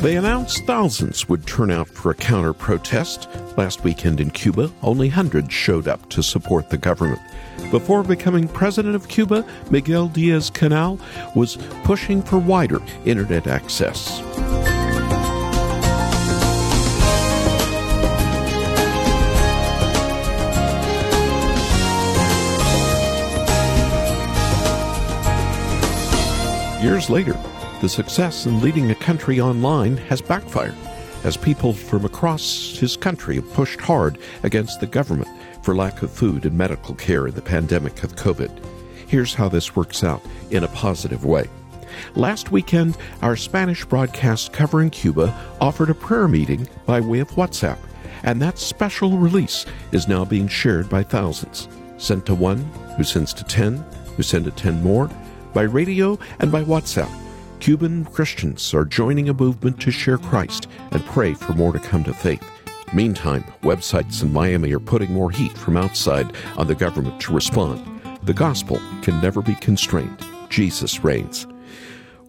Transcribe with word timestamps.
They 0.00 0.14
announced 0.14 0.64
thousands 0.64 1.28
would 1.28 1.44
turn 1.44 1.72
out 1.72 1.88
for 1.88 2.12
a 2.12 2.14
counter 2.14 2.52
protest. 2.52 3.28
Last 3.56 3.82
weekend 3.82 4.20
in 4.20 4.30
Cuba, 4.30 4.70
only 4.80 5.08
hundreds 5.08 5.52
showed 5.52 5.88
up 5.88 6.08
to 6.10 6.22
support 6.22 6.70
the 6.70 6.78
government. 6.78 7.20
Before 7.72 8.04
becoming 8.04 8.46
president 8.46 8.94
of 8.94 9.08
Cuba, 9.08 9.44
Miguel 9.72 10.06
Diaz 10.06 10.52
Canel 10.52 11.00
was 11.34 11.56
pushing 11.82 12.22
for 12.22 12.38
wider 12.38 12.80
internet 13.04 13.48
access. 13.48 14.20
Years 26.80 27.10
later, 27.10 27.36
the 27.80 27.88
success 27.88 28.46
in 28.46 28.60
leading 28.60 28.90
a 28.90 28.94
country 28.96 29.40
online 29.40 29.96
has 29.96 30.20
backfired 30.20 30.74
as 31.24 31.36
people 31.36 31.72
from 31.72 32.04
across 32.04 32.76
his 32.78 32.96
country 32.96 33.36
have 33.36 33.52
pushed 33.52 33.80
hard 33.80 34.18
against 34.42 34.80
the 34.80 34.86
government 34.86 35.28
for 35.62 35.74
lack 35.74 36.02
of 36.02 36.10
food 36.10 36.44
and 36.44 36.56
medical 36.56 36.94
care 36.94 37.26
in 37.26 37.34
the 37.34 37.42
pandemic 37.42 38.02
of 38.02 38.16
COVID. 38.16 38.50
Here's 39.06 39.34
how 39.34 39.48
this 39.48 39.76
works 39.76 40.02
out 40.02 40.22
in 40.50 40.64
a 40.64 40.68
positive 40.68 41.24
way. 41.24 41.48
Last 42.14 42.52
weekend, 42.52 42.96
our 43.22 43.36
Spanish 43.36 43.84
broadcast 43.84 44.52
covering 44.52 44.90
Cuba 44.90 45.34
offered 45.60 45.90
a 45.90 45.94
prayer 45.94 46.28
meeting 46.28 46.68
by 46.86 47.00
way 47.00 47.20
of 47.20 47.30
WhatsApp, 47.30 47.78
and 48.22 48.40
that 48.42 48.58
special 48.58 49.18
release 49.18 49.66
is 49.92 50.08
now 50.08 50.24
being 50.24 50.48
shared 50.48 50.88
by 50.88 51.02
thousands. 51.02 51.68
Sent 51.96 52.26
to 52.26 52.34
one, 52.34 52.58
who 52.96 53.04
sends 53.04 53.32
to 53.34 53.44
ten, 53.44 53.84
who 54.16 54.22
send 54.22 54.44
to 54.44 54.50
ten 54.52 54.82
more, 54.82 55.10
by 55.52 55.62
radio 55.62 56.18
and 56.38 56.52
by 56.52 56.62
WhatsApp. 56.62 57.10
Cuban 57.60 58.04
Christians 58.04 58.72
are 58.72 58.84
joining 58.84 59.28
a 59.28 59.34
movement 59.34 59.80
to 59.80 59.90
share 59.90 60.16
Christ 60.16 60.68
and 60.92 61.04
pray 61.06 61.34
for 61.34 61.54
more 61.54 61.72
to 61.72 61.80
come 61.80 62.04
to 62.04 62.14
faith. 62.14 62.42
Meantime, 62.94 63.42
websites 63.62 64.22
in 64.22 64.32
Miami 64.32 64.72
are 64.72 64.78
putting 64.78 65.12
more 65.12 65.30
heat 65.30 65.58
from 65.58 65.76
outside 65.76 66.34
on 66.56 66.68
the 66.68 66.74
government 66.74 67.20
to 67.22 67.32
respond. 67.32 67.84
The 68.22 68.32
gospel 68.32 68.80
can 69.02 69.20
never 69.20 69.42
be 69.42 69.56
constrained. 69.56 70.24
Jesus 70.48 71.02
reigns. 71.02 71.48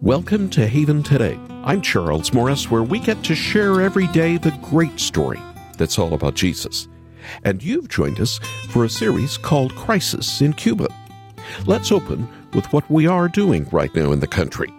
Welcome 0.02 0.50
to 0.50 0.66
Haven 0.66 1.02
Today. 1.02 1.38
I'm 1.62 1.80
Charles 1.80 2.32
Morris, 2.32 2.68
where 2.68 2.82
we 2.82 2.98
get 2.98 3.22
to 3.24 3.36
share 3.36 3.80
every 3.80 4.08
day 4.08 4.36
the 4.36 4.56
great 4.62 4.98
story 4.98 5.40
that's 5.78 5.98
all 5.98 6.12
about 6.12 6.34
Jesus. 6.34 6.88
And 7.44 7.62
you've 7.62 7.88
joined 7.88 8.20
us 8.20 8.38
for 8.70 8.84
a 8.84 8.90
series 8.90 9.38
called 9.38 9.76
Crisis 9.76 10.40
in 10.40 10.54
Cuba. 10.54 10.88
Let's 11.66 11.92
open 11.92 12.28
with 12.52 12.70
what 12.72 12.90
we 12.90 13.06
are 13.06 13.28
doing 13.28 13.68
right 13.70 13.94
now 13.94 14.10
in 14.10 14.18
the 14.18 14.26
country. 14.26 14.70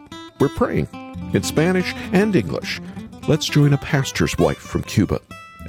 We're 0.41 0.49
praying 0.49 0.87
in 1.35 1.43
Spanish 1.43 1.93
and 2.13 2.35
English. 2.35 2.81
Let's 3.27 3.45
join 3.45 3.73
a 3.73 3.77
pastor's 3.77 4.35
wife 4.39 4.57
from 4.57 4.81
Cuba 4.81 5.19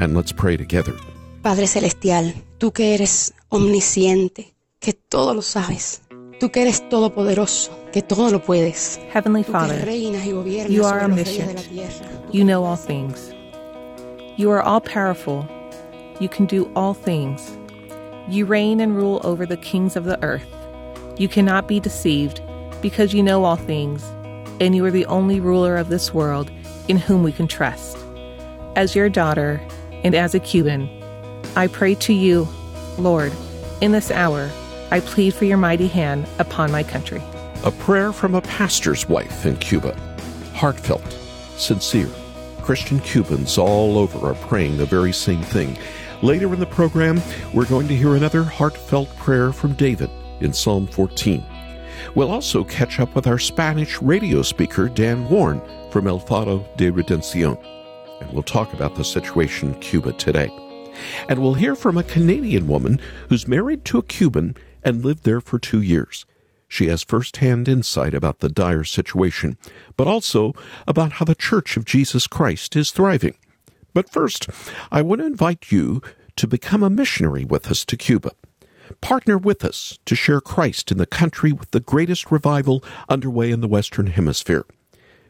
and 0.00 0.16
let's 0.16 0.32
pray 0.32 0.56
together. 0.56 0.94
Padre 1.42 1.66
Celestial, 1.66 2.32
tú 2.58 2.72
que 2.72 2.94
eres 2.94 3.34
omnisciente, 3.50 4.54
que 4.80 4.94
todo 4.94 5.34
lo 5.34 5.42
sabes, 5.42 6.00
tú 6.40 6.50
que 6.50 6.62
eres 6.62 6.88
todopoderoso, 6.88 7.70
que 7.92 8.00
todo 8.00 8.30
lo 8.30 8.38
puedes. 8.38 8.98
Heavenly 9.12 9.42
Father, 9.42 9.84
reinas 9.84 10.24
y 10.24 10.32
gobiernas 10.32 10.70
you 10.70 10.86
are 10.86 11.02
sobre 11.02 11.16
los 11.16 11.28
reyes 11.28 11.36
de 11.36 11.60
omniscient. 11.68 12.34
you 12.34 12.42
know 12.42 12.64
all 12.64 12.76
things. 12.76 13.34
You 14.38 14.50
are 14.52 14.62
all 14.62 14.80
powerful. 14.80 15.46
You 16.18 16.30
can 16.30 16.46
do 16.46 16.64
all 16.74 16.94
things. 16.94 17.42
You 18.26 18.46
reign 18.46 18.80
and 18.80 18.96
rule 18.96 19.20
over 19.22 19.44
the 19.44 19.58
kings 19.58 19.96
of 19.96 20.04
the 20.04 20.18
earth. 20.24 20.48
You 21.18 21.28
cannot 21.28 21.68
be 21.68 21.78
deceived 21.78 22.40
because 22.80 23.12
you 23.12 23.22
know 23.22 23.44
all 23.44 23.56
things, 23.56 24.02
and 24.62 24.76
you 24.76 24.84
are 24.84 24.92
the 24.92 25.06
only 25.06 25.40
ruler 25.40 25.76
of 25.76 25.88
this 25.88 26.14
world 26.14 26.48
in 26.86 26.96
whom 26.96 27.24
we 27.24 27.32
can 27.32 27.48
trust. 27.48 27.98
As 28.76 28.94
your 28.94 29.08
daughter 29.08 29.60
and 30.04 30.14
as 30.14 30.36
a 30.36 30.40
Cuban, 30.40 30.88
I 31.56 31.66
pray 31.66 31.96
to 31.96 32.12
you, 32.12 32.46
Lord, 32.96 33.32
in 33.80 33.90
this 33.90 34.12
hour, 34.12 34.48
I 34.92 35.00
plead 35.00 35.34
for 35.34 35.46
your 35.46 35.58
mighty 35.58 35.88
hand 35.88 36.28
upon 36.38 36.70
my 36.70 36.84
country. 36.84 37.20
A 37.64 37.72
prayer 37.72 38.12
from 38.12 38.36
a 38.36 38.40
pastor's 38.40 39.08
wife 39.08 39.44
in 39.44 39.56
Cuba. 39.56 39.96
Heartfelt, 40.54 41.10
sincere. 41.56 42.10
Christian 42.62 43.00
Cubans 43.00 43.58
all 43.58 43.98
over 43.98 44.28
are 44.28 44.46
praying 44.46 44.76
the 44.76 44.86
very 44.86 45.12
same 45.12 45.42
thing. 45.42 45.76
Later 46.22 46.54
in 46.54 46.60
the 46.60 46.66
program, 46.66 47.20
we're 47.52 47.66
going 47.66 47.88
to 47.88 47.96
hear 47.96 48.14
another 48.14 48.44
heartfelt 48.44 49.08
prayer 49.16 49.52
from 49.52 49.72
David 49.72 50.10
in 50.38 50.52
Psalm 50.52 50.86
14. 50.86 51.44
We'll 52.14 52.30
also 52.30 52.64
catch 52.64 53.00
up 53.00 53.14
with 53.14 53.26
our 53.26 53.38
Spanish 53.38 54.00
radio 54.02 54.42
speaker, 54.42 54.88
Dan 54.88 55.28
Warren, 55.28 55.62
from 55.90 56.06
El 56.06 56.18
Faro 56.18 56.66
de 56.76 56.90
Redención. 56.90 57.58
And 58.20 58.32
we'll 58.32 58.42
talk 58.42 58.72
about 58.72 58.94
the 58.94 59.04
situation 59.04 59.74
in 59.74 59.80
Cuba 59.80 60.12
today. 60.12 60.50
And 61.28 61.40
we'll 61.40 61.54
hear 61.54 61.74
from 61.74 61.96
a 61.96 62.02
Canadian 62.02 62.68
woman 62.68 63.00
who's 63.28 63.48
married 63.48 63.84
to 63.86 63.98
a 63.98 64.02
Cuban 64.02 64.56
and 64.82 65.04
lived 65.04 65.24
there 65.24 65.40
for 65.40 65.58
two 65.58 65.82
years. 65.82 66.26
She 66.68 66.86
has 66.88 67.02
firsthand 67.02 67.68
insight 67.68 68.14
about 68.14 68.38
the 68.38 68.48
dire 68.48 68.84
situation, 68.84 69.58
but 69.96 70.06
also 70.06 70.54
about 70.86 71.12
how 71.12 71.24
the 71.24 71.34
Church 71.34 71.76
of 71.76 71.84
Jesus 71.84 72.26
Christ 72.26 72.76
is 72.76 72.90
thriving. 72.90 73.36
But 73.92 74.08
first, 74.08 74.48
I 74.90 75.02
want 75.02 75.20
to 75.20 75.26
invite 75.26 75.70
you 75.70 76.00
to 76.36 76.46
become 76.46 76.82
a 76.82 76.88
missionary 76.88 77.44
with 77.44 77.70
us 77.70 77.84
to 77.84 77.96
Cuba. 77.96 78.32
Partner 79.00 79.38
with 79.38 79.64
us 79.64 79.98
to 80.06 80.14
share 80.14 80.40
Christ 80.40 80.90
in 80.90 80.98
the 80.98 81.06
country 81.06 81.52
with 81.52 81.70
the 81.70 81.80
greatest 81.80 82.30
revival 82.30 82.84
underway 83.08 83.50
in 83.50 83.60
the 83.60 83.68
Western 83.68 84.08
Hemisphere. 84.08 84.64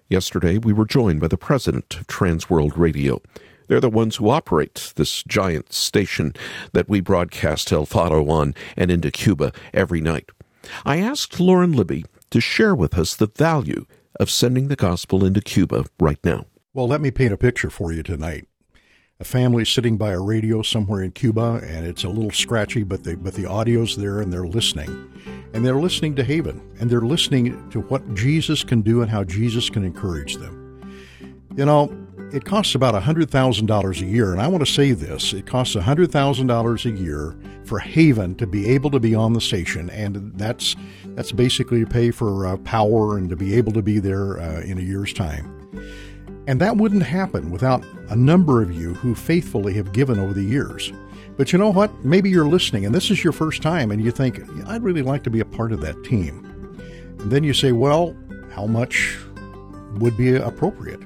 Yesterday, 0.08 0.58
we 0.58 0.72
were 0.72 0.84
joined 0.84 1.20
by 1.20 1.28
the 1.28 1.38
president 1.38 1.94
of 1.94 2.06
Transworld 2.06 2.76
Radio. 2.76 3.22
They're 3.68 3.80
the 3.80 3.88
ones 3.88 4.16
who 4.16 4.28
operate 4.28 4.92
this 4.96 5.22
giant 5.22 5.72
station 5.72 6.34
that 6.72 6.88
we 6.88 7.00
broadcast 7.00 7.72
El 7.72 7.86
Faro 7.86 8.28
on 8.28 8.54
and 8.76 8.90
into 8.90 9.10
Cuba 9.10 9.52
every 9.72 10.00
night. 10.00 10.30
I 10.84 10.98
asked 10.98 11.40
Lauren 11.40 11.72
Libby 11.72 12.04
to 12.30 12.40
share 12.40 12.74
with 12.74 12.98
us 12.98 13.14
the 13.14 13.26
value 13.26 13.86
of 14.20 14.30
sending 14.30 14.68
the 14.68 14.76
gospel 14.76 15.24
into 15.24 15.40
Cuba 15.40 15.86
right 15.98 16.18
now. 16.22 16.46
Well, 16.74 16.88
let 16.88 17.00
me 17.00 17.10
paint 17.10 17.32
a 17.32 17.38
picture 17.38 17.70
for 17.70 17.92
you 17.92 18.02
tonight. 18.02 18.46
A 19.22 19.24
family 19.24 19.64
sitting 19.64 19.96
by 19.96 20.10
a 20.10 20.18
radio 20.18 20.62
somewhere 20.62 21.04
in 21.04 21.12
Cuba, 21.12 21.60
and 21.62 21.86
it's 21.86 22.02
a 22.02 22.08
little 22.08 22.32
scratchy, 22.32 22.82
but 22.82 23.04
the 23.04 23.16
but 23.16 23.34
the 23.34 23.46
audio's 23.46 23.96
there, 23.96 24.20
and 24.20 24.32
they're 24.32 24.48
listening, 24.48 24.88
and 25.54 25.64
they're 25.64 25.80
listening 25.80 26.16
to 26.16 26.24
Haven, 26.24 26.60
and 26.80 26.90
they're 26.90 27.02
listening 27.02 27.70
to 27.70 27.82
what 27.82 28.14
Jesus 28.14 28.64
can 28.64 28.82
do 28.82 29.00
and 29.00 29.08
how 29.08 29.22
Jesus 29.22 29.70
can 29.70 29.84
encourage 29.84 30.38
them. 30.38 30.80
You 31.54 31.64
know, 31.64 31.96
it 32.32 32.44
costs 32.44 32.74
about 32.74 33.00
hundred 33.00 33.30
thousand 33.30 33.66
dollars 33.66 34.02
a 34.02 34.06
year, 34.06 34.32
and 34.32 34.40
I 34.40 34.48
want 34.48 34.66
to 34.66 34.72
say 34.72 34.90
this: 34.90 35.32
it 35.32 35.46
costs 35.46 35.76
hundred 35.76 36.10
thousand 36.10 36.48
dollars 36.48 36.84
a 36.84 36.90
year 36.90 37.36
for 37.62 37.78
Haven 37.78 38.34
to 38.38 38.46
be 38.48 38.70
able 38.70 38.90
to 38.90 38.98
be 38.98 39.14
on 39.14 39.34
the 39.34 39.40
station, 39.40 39.88
and 39.90 40.32
that's 40.34 40.74
that's 41.14 41.30
basically 41.30 41.84
to 41.84 41.86
pay 41.86 42.10
for 42.10 42.44
uh, 42.44 42.56
power 42.56 43.16
and 43.18 43.30
to 43.30 43.36
be 43.36 43.54
able 43.54 43.70
to 43.70 43.82
be 43.82 44.00
there 44.00 44.40
uh, 44.40 44.62
in 44.62 44.78
a 44.78 44.82
year's 44.82 45.12
time. 45.12 45.61
And 46.46 46.60
that 46.60 46.76
wouldn't 46.76 47.04
happen 47.04 47.50
without 47.50 47.84
a 48.08 48.16
number 48.16 48.62
of 48.62 48.72
you 48.72 48.94
who 48.94 49.14
faithfully 49.14 49.74
have 49.74 49.92
given 49.92 50.18
over 50.18 50.32
the 50.32 50.42
years. 50.42 50.92
But 51.36 51.52
you 51.52 51.58
know 51.58 51.70
what? 51.70 52.04
Maybe 52.04 52.28
you're 52.30 52.46
listening 52.46 52.84
and 52.84 52.94
this 52.94 53.10
is 53.10 53.24
your 53.24 53.32
first 53.32 53.62
time 53.62 53.90
and 53.90 54.02
you 54.02 54.10
think, 54.10 54.40
I'd 54.66 54.82
really 54.82 55.02
like 55.02 55.22
to 55.24 55.30
be 55.30 55.40
a 55.40 55.44
part 55.44 55.72
of 55.72 55.80
that 55.80 56.02
team. 56.04 56.44
And 57.20 57.30
then 57.30 57.44
you 57.44 57.54
say, 57.54 57.72
well, 57.72 58.16
how 58.52 58.66
much 58.66 59.16
would 59.94 60.16
be 60.16 60.34
appropriate? 60.34 61.00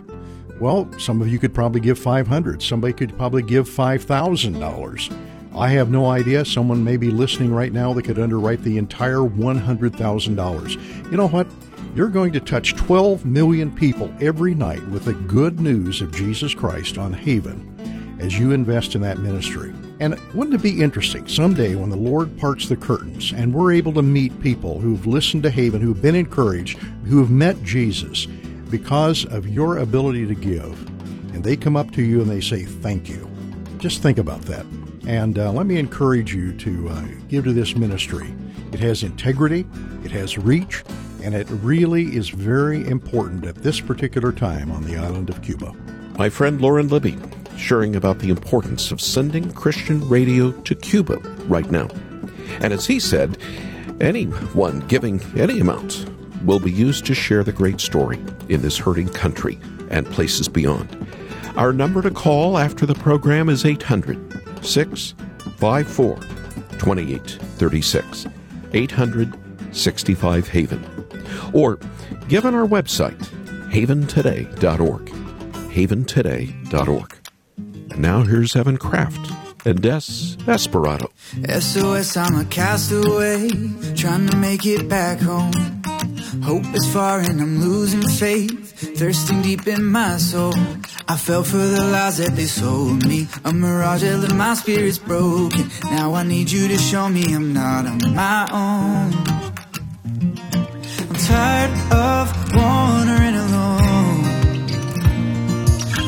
Well, 0.60 0.90
some 0.98 1.20
of 1.20 1.28
you 1.28 1.38
could 1.38 1.54
probably 1.54 1.80
give 1.80 1.98
500. 1.98 2.62
Somebody 2.62 2.94
could 2.94 3.16
probably 3.16 3.42
give 3.42 3.68
$5,000. 3.68 5.18
I 5.54 5.68
have 5.68 5.90
no 5.90 6.06
idea. 6.06 6.44
Someone 6.44 6.82
may 6.82 6.96
be 6.96 7.10
listening 7.10 7.52
right 7.52 7.72
now 7.72 7.92
that 7.92 8.04
could 8.04 8.18
underwrite 8.18 8.62
the 8.62 8.78
entire 8.78 9.18
$100,000. 9.18 11.10
You 11.10 11.16
know 11.16 11.28
what? 11.28 11.46
You're 11.96 12.08
going 12.08 12.32
to 12.32 12.40
touch 12.40 12.76
12 12.76 13.24
million 13.24 13.74
people 13.74 14.12
every 14.20 14.54
night 14.54 14.86
with 14.88 15.06
the 15.06 15.14
good 15.14 15.60
news 15.60 16.02
of 16.02 16.14
Jesus 16.14 16.52
Christ 16.52 16.98
on 16.98 17.14
Haven 17.14 18.18
as 18.20 18.38
you 18.38 18.52
invest 18.52 18.94
in 18.94 19.00
that 19.00 19.20
ministry. 19.20 19.72
And 19.98 20.20
wouldn't 20.34 20.56
it 20.56 20.62
be 20.62 20.82
interesting 20.82 21.26
someday 21.26 21.74
when 21.74 21.88
the 21.88 21.96
Lord 21.96 22.36
parts 22.36 22.68
the 22.68 22.76
curtains 22.76 23.32
and 23.32 23.54
we're 23.54 23.72
able 23.72 23.94
to 23.94 24.02
meet 24.02 24.38
people 24.42 24.78
who've 24.78 25.06
listened 25.06 25.42
to 25.44 25.50
Haven, 25.50 25.80
who've 25.80 26.02
been 26.02 26.14
encouraged, 26.14 26.76
who 27.06 27.18
have 27.18 27.30
met 27.30 27.62
Jesus 27.62 28.26
because 28.68 29.24
of 29.24 29.48
your 29.48 29.78
ability 29.78 30.26
to 30.26 30.34
give, 30.34 30.78
and 31.34 31.42
they 31.42 31.56
come 31.56 31.76
up 31.76 31.92
to 31.92 32.02
you 32.02 32.20
and 32.20 32.30
they 32.30 32.42
say, 32.42 32.64
Thank 32.64 33.08
you. 33.08 33.26
Just 33.78 34.02
think 34.02 34.18
about 34.18 34.42
that. 34.42 34.66
And 35.06 35.38
uh, 35.38 35.50
let 35.50 35.64
me 35.64 35.78
encourage 35.78 36.34
you 36.34 36.52
to 36.58 36.90
uh, 36.90 37.06
give 37.28 37.44
to 37.44 37.54
this 37.54 37.74
ministry. 37.74 38.34
It 38.70 38.80
has 38.80 39.02
integrity, 39.02 39.66
it 40.04 40.10
has 40.10 40.36
reach, 40.36 40.82
and 41.26 41.34
it 41.34 41.48
really 41.50 42.14
is 42.14 42.28
very 42.28 42.86
important 42.86 43.46
at 43.46 43.56
this 43.56 43.80
particular 43.80 44.30
time 44.30 44.70
on 44.70 44.84
the 44.84 44.96
island 44.96 45.28
of 45.28 45.42
Cuba. 45.42 45.74
My 46.16 46.28
friend 46.28 46.60
Lauren 46.60 46.86
Libby 46.86 47.18
sharing 47.56 47.96
about 47.96 48.20
the 48.20 48.30
importance 48.30 48.92
of 48.92 49.00
sending 49.00 49.52
Christian 49.52 50.08
radio 50.08 50.52
to 50.52 50.76
Cuba 50.76 51.16
right 51.48 51.68
now. 51.68 51.88
And 52.60 52.72
as 52.72 52.86
he 52.86 53.00
said, 53.00 53.38
anyone 54.00 54.86
giving 54.86 55.20
any 55.36 55.58
amount 55.58 56.08
will 56.44 56.60
be 56.60 56.70
used 56.70 57.04
to 57.06 57.14
share 57.14 57.42
the 57.42 57.50
great 57.50 57.80
story 57.80 58.20
in 58.48 58.62
this 58.62 58.78
hurting 58.78 59.08
country 59.08 59.58
and 59.90 60.06
places 60.06 60.46
beyond. 60.46 61.08
Our 61.56 61.72
number 61.72 62.02
to 62.02 62.10
call 62.12 62.56
after 62.56 62.86
the 62.86 62.94
program 62.94 63.48
is 63.48 63.64
800 63.64 64.64
654 64.64 66.14
2836. 66.78 68.26
800 68.72 69.74
65 69.74 70.48
Haven. 70.48 70.95
Or 71.52 71.78
give 72.28 72.44
on 72.44 72.54
our 72.54 72.66
website, 72.66 73.18
haventoday.org. 73.70 75.06
Haventoday.org. 75.70 77.16
And 77.56 77.98
now 77.98 78.22
here's 78.22 78.56
Evan 78.56 78.78
Craft 78.78 79.32
and 79.66 79.82
Des 79.82 80.36
Esperado. 80.46 81.10
SOS, 81.44 82.16
I'm 82.16 82.36
a 82.38 82.44
castaway, 82.44 83.48
trying 83.94 84.28
to 84.28 84.36
make 84.36 84.64
it 84.64 84.88
back 84.88 85.20
home. 85.20 85.52
Hope 86.42 86.66
is 86.74 86.86
far 86.92 87.20
and 87.20 87.40
I'm 87.40 87.60
losing 87.60 88.02
faith, 88.02 88.98
thirsting 88.98 89.42
deep 89.42 89.66
in 89.66 89.84
my 89.84 90.16
soul. 90.18 90.54
I 91.08 91.16
fell 91.16 91.42
for 91.42 91.56
the 91.56 91.82
lies 91.90 92.18
that 92.18 92.36
they 92.36 92.46
sold 92.46 93.06
me, 93.06 93.26
a 93.44 93.52
mirage 93.52 94.02
that 94.02 94.34
my 94.34 94.54
spirit's 94.54 94.98
broken. 94.98 95.68
Now 95.84 96.14
I 96.14 96.22
need 96.22 96.50
you 96.50 96.68
to 96.68 96.78
show 96.78 97.08
me 97.08 97.34
I'm 97.34 97.52
not 97.52 97.86
on 97.86 98.14
my 98.14 98.48
own. 98.52 99.55
Tired 101.26 101.72
of 101.90 102.54
wandering 102.54 103.34
alone. 103.34 104.24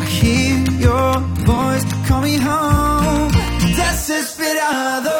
I 0.00 0.04
hear 0.04 0.58
your 0.78 1.18
voice 1.44 1.84
call 2.06 2.22
me 2.22 2.36
home. 2.36 3.32
Desesperado, 3.78 5.18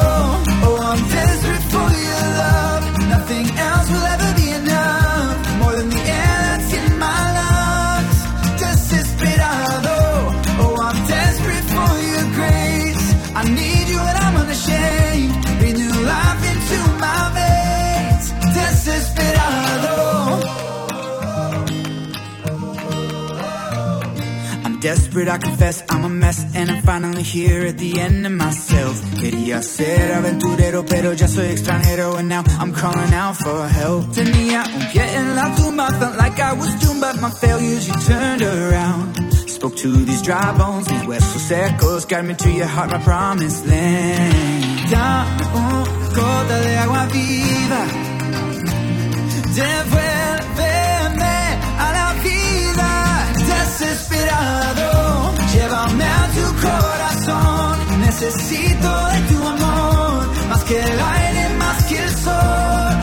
desperate, 24.89 25.29
I 25.29 25.37
confess 25.37 25.83
I'm 25.91 26.05
a 26.05 26.09
mess. 26.09 26.39
And 26.55 26.71
I'm 26.71 26.83
finally 26.83 27.23
here 27.23 27.67
at 27.71 27.77
the 27.77 28.01
end 28.01 28.25
of 28.25 28.33
myself. 28.33 28.95
Quería 29.21 29.63
ser 29.63 30.13
aventurero 30.19 30.81
pero 30.87 31.13
ya 31.13 31.29
soy 31.29 31.49
extranjero. 31.57 32.17
And 32.19 32.29
now 32.29 32.43
I'm 32.61 32.73
calling 32.73 33.13
out 33.13 33.37
for 33.37 33.69
help. 33.69 34.03
Tenía 34.15 34.61
un 34.77 34.85
pie 34.93 35.07
en 35.21 35.37
la 35.37 35.55
tumba 35.57 35.87
Felt 36.01 36.17
like 36.17 36.39
I 36.41 36.53
was 36.55 36.71
doomed 36.81 37.01
but 37.01 37.21
my 37.21 37.31
failures 37.31 37.87
you 37.89 37.95
turned 38.11 38.43
around. 38.43 39.09
Spoke 39.57 39.77
to 39.77 39.91
these 40.09 40.23
dry 40.23 40.57
bones, 40.57 40.87
these 40.87 41.05
huesos 41.09 41.43
secos 41.51 42.09
Guide 42.09 42.25
me 42.25 42.35
to 42.35 42.51
your 42.51 42.71
heart, 42.75 42.91
my 42.91 42.99
promised 42.99 43.67
land. 43.67 44.91
Dame 44.91 45.45
una 45.61 45.85
gota 46.17 46.57
de 46.65 46.73
agua 46.85 47.03
viva. 47.13 47.83
Devuélveme 49.57 50.38
Necesito 58.21 58.91
de 59.13 59.21
tu 59.31 59.47
amor. 59.47 60.27
Más 60.51 60.65
que 60.65 60.77
el 60.77 61.01
aire, 61.01 61.49
más 61.57 61.85
que 61.85 61.99
el 62.03 62.11
sol. 62.11 62.95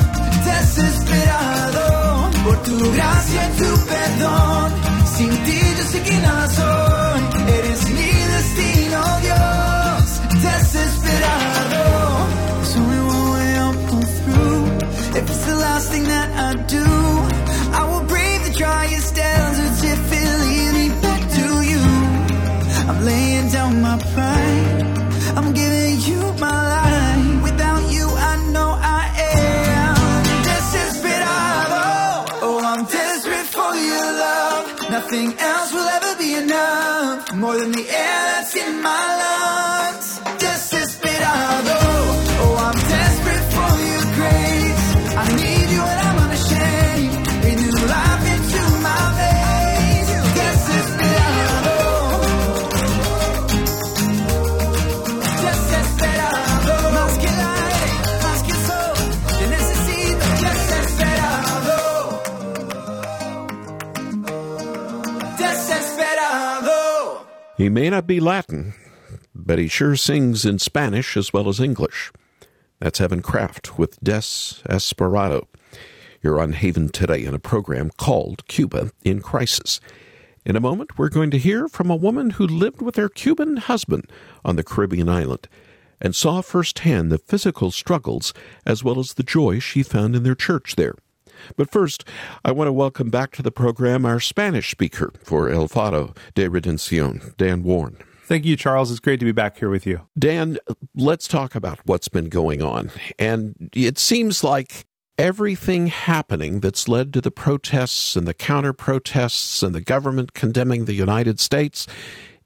Desesperado 0.43 2.31
por 2.43 2.57
tu 2.63 2.91
gracia 2.91 3.41
y 3.47 3.51
tu 3.57 3.85
perdón. 3.93 4.73
Sin 5.15 5.29
ti 5.45 5.59
yo 5.77 5.83
sé 5.85 6.01
que 6.01 6.17
nada 6.19 6.47
soy. 6.49 7.21
Eres 7.57 7.89
mi 7.91 8.11
destino, 8.35 8.99
Dios. 9.21 10.03
Desesperado. 10.43 11.83
Only 12.75 12.99
one 12.99 13.31
way 13.31 13.57
I'll 13.63 13.73
pull 13.87 14.07
through. 14.19 14.65
If 15.17 15.29
it's 15.29 15.45
the 15.45 15.55
last 15.55 15.91
thing 15.91 16.03
that 16.03 16.29
I 16.47 16.55
do, 16.75 16.85
I 17.71 17.81
will 17.89 18.05
brave 18.05 18.43
the 18.43 18.53
driest 18.59 19.14
Nothing 35.15 35.39
else 35.39 35.71
will 35.71 35.87
ever 35.87 36.19
be 36.19 36.35
enough. 36.35 37.33
More 37.35 37.57
than 37.57 37.71
the 37.71 37.87
air 37.87 38.21
that's 38.35 38.53
in 38.53 38.81
my 38.81 39.05
lungs. 39.21 40.04
He 67.57 67.69
may 67.69 67.89
not 67.89 68.05
be 68.05 68.19
Latin, 68.19 68.73
but 69.33 69.59
he 69.59 69.69
sure 69.69 69.95
sings 69.95 70.45
in 70.45 70.59
Spanish 70.59 71.15
as 71.15 71.31
well 71.31 71.47
as 71.47 71.61
English. 71.61 72.11
That's 72.79 72.99
Evan 72.99 73.21
Craft 73.21 73.77
with 73.77 73.97
Des 74.03 74.59
Esperado. 74.69 75.47
You're 76.21 76.41
on 76.41 76.51
Haven 76.51 76.89
today 76.89 77.23
in 77.23 77.33
a 77.33 77.39
program 77.39 77.91
called 77.97 78.45
Cuba 78.47 78.91
in 79.05 79.21
Crisis. 79.21 79.79
In 80.45 80.57
a 80.57 80.61
moment, 80.61 80.97
we're 80.97 81.07
going 81.07 81.31
to 81.31 81.37
hear 81.37 81.69
from 81.69 81.89
a 81.89 81.95
woman 81.95 82.31
who 82.31 82.45
lived 82.45 82.81
with 82.81 82.97
her 82.97 83.07
Cuban 83.07 83.55
husband 83.55 84.11
on 84.43 84.57
the 84.57 84.63
Caribbean 84.63 85.07
island 85.07 85.47
and 86.01 86.13
saw 86.13 86.41
firsthand 86.41 87.09
the 87.09 87.17
physical 87.17 87.71
struggles 87.71 88.33
as 88.65 88.83
well 88.83 88.99
as 88.99 89.13
the 89.13 89.23
joy 89.23 89.59
she 89.59 89.81
found 89.81 90.13
in 90.13 90.23
their 90.23 90.35
church 90.35 90.75
there. 90.75 90.95
But 91.55 91.71
first, 91.71 92.03
I 92.43 92.51
want 92.51 92.67
to 92.67 92.73
welcome 92.73 93.09
back 93.09 93.31
to 93.35 93.41
the 93.41 93.51
program 93.51 94.05
our 94.05 94.19
Spanish 94.19 94.71
speaker 94.71 95.11
for 95.23 95.49
El 95.49 95.67
Faro 95.67 96.13
de 96.33 96.47
Redención, 96.47 97.35
Dan 97.37 97.63
Warren. 97.63 97.97
Thank 98.25 98.45
you, 98.45 98.55
Charles. 98.55 98.89
It's 98.89 98.99
great 98.99 99.19
to 99.19 99.25
be 99.25 99.31
back 99.31 99.59
here 99.59 99.69
with 99.69 99.85
you. 99.85 100.01
Dan, 100.17 100.57
let's 100.95 101.27
talk 101.27 101.53
about 101.53 101.79
what's 101.85 102.07
been 102.07 102.29
going 102.29 102.61
on. 102.63 102.89
And 103.19 103.69
it 103.73 103.99
seems 103.99 104.43
like 104.43 104.85
everything 105.17 105.87
happening 105.87 106.59
that's 106.59 106.87
led 106.87 107.13
to 107.13 107.21
the 107.21 107.31
protests 107.31 108.15
and 108.15 108.27
the 108.27 108.33
counter 108.33 108.73
protests 108.73 109.61
and 109.61 109.75
the 109.75 109.81
government 109.81 110.33
condemning 110.33 110.85
the 110.85 110.93
United 110.93 111.39
States, 111.39 111.87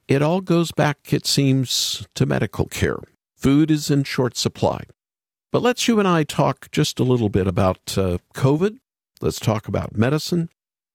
it 0.08 0.22
all 0.22 0.42
goes 0.42 0.72
back, 0.72 1.14
it 1.14 1.26
seems, 1.26 2.08
to 2.16 2.26
medical 2.26 2.66
care. 2.66 3.00
Food 3.38 3.72
is 3.72 3.90
in 3.90 4.04
short 4.04 4.36
supply. 4.36 4.84
But 5.52 5.62
let's 5.62 5.88
you 5.88 5.98
and 5.98 6.08
I 6.08 6.24
talk 6.24 6.70
just 6.72 7.00
a 7.00 7.04
little 7.04 7.30
bit 7.30 7.48
about 7.48 7.98
uh, 7.98 8.18
COVID. 8.34 8.80
Let's 9.22 9.40
talk 9.40 9.68
about 9.68 9.98
medicine. 9.98 10.50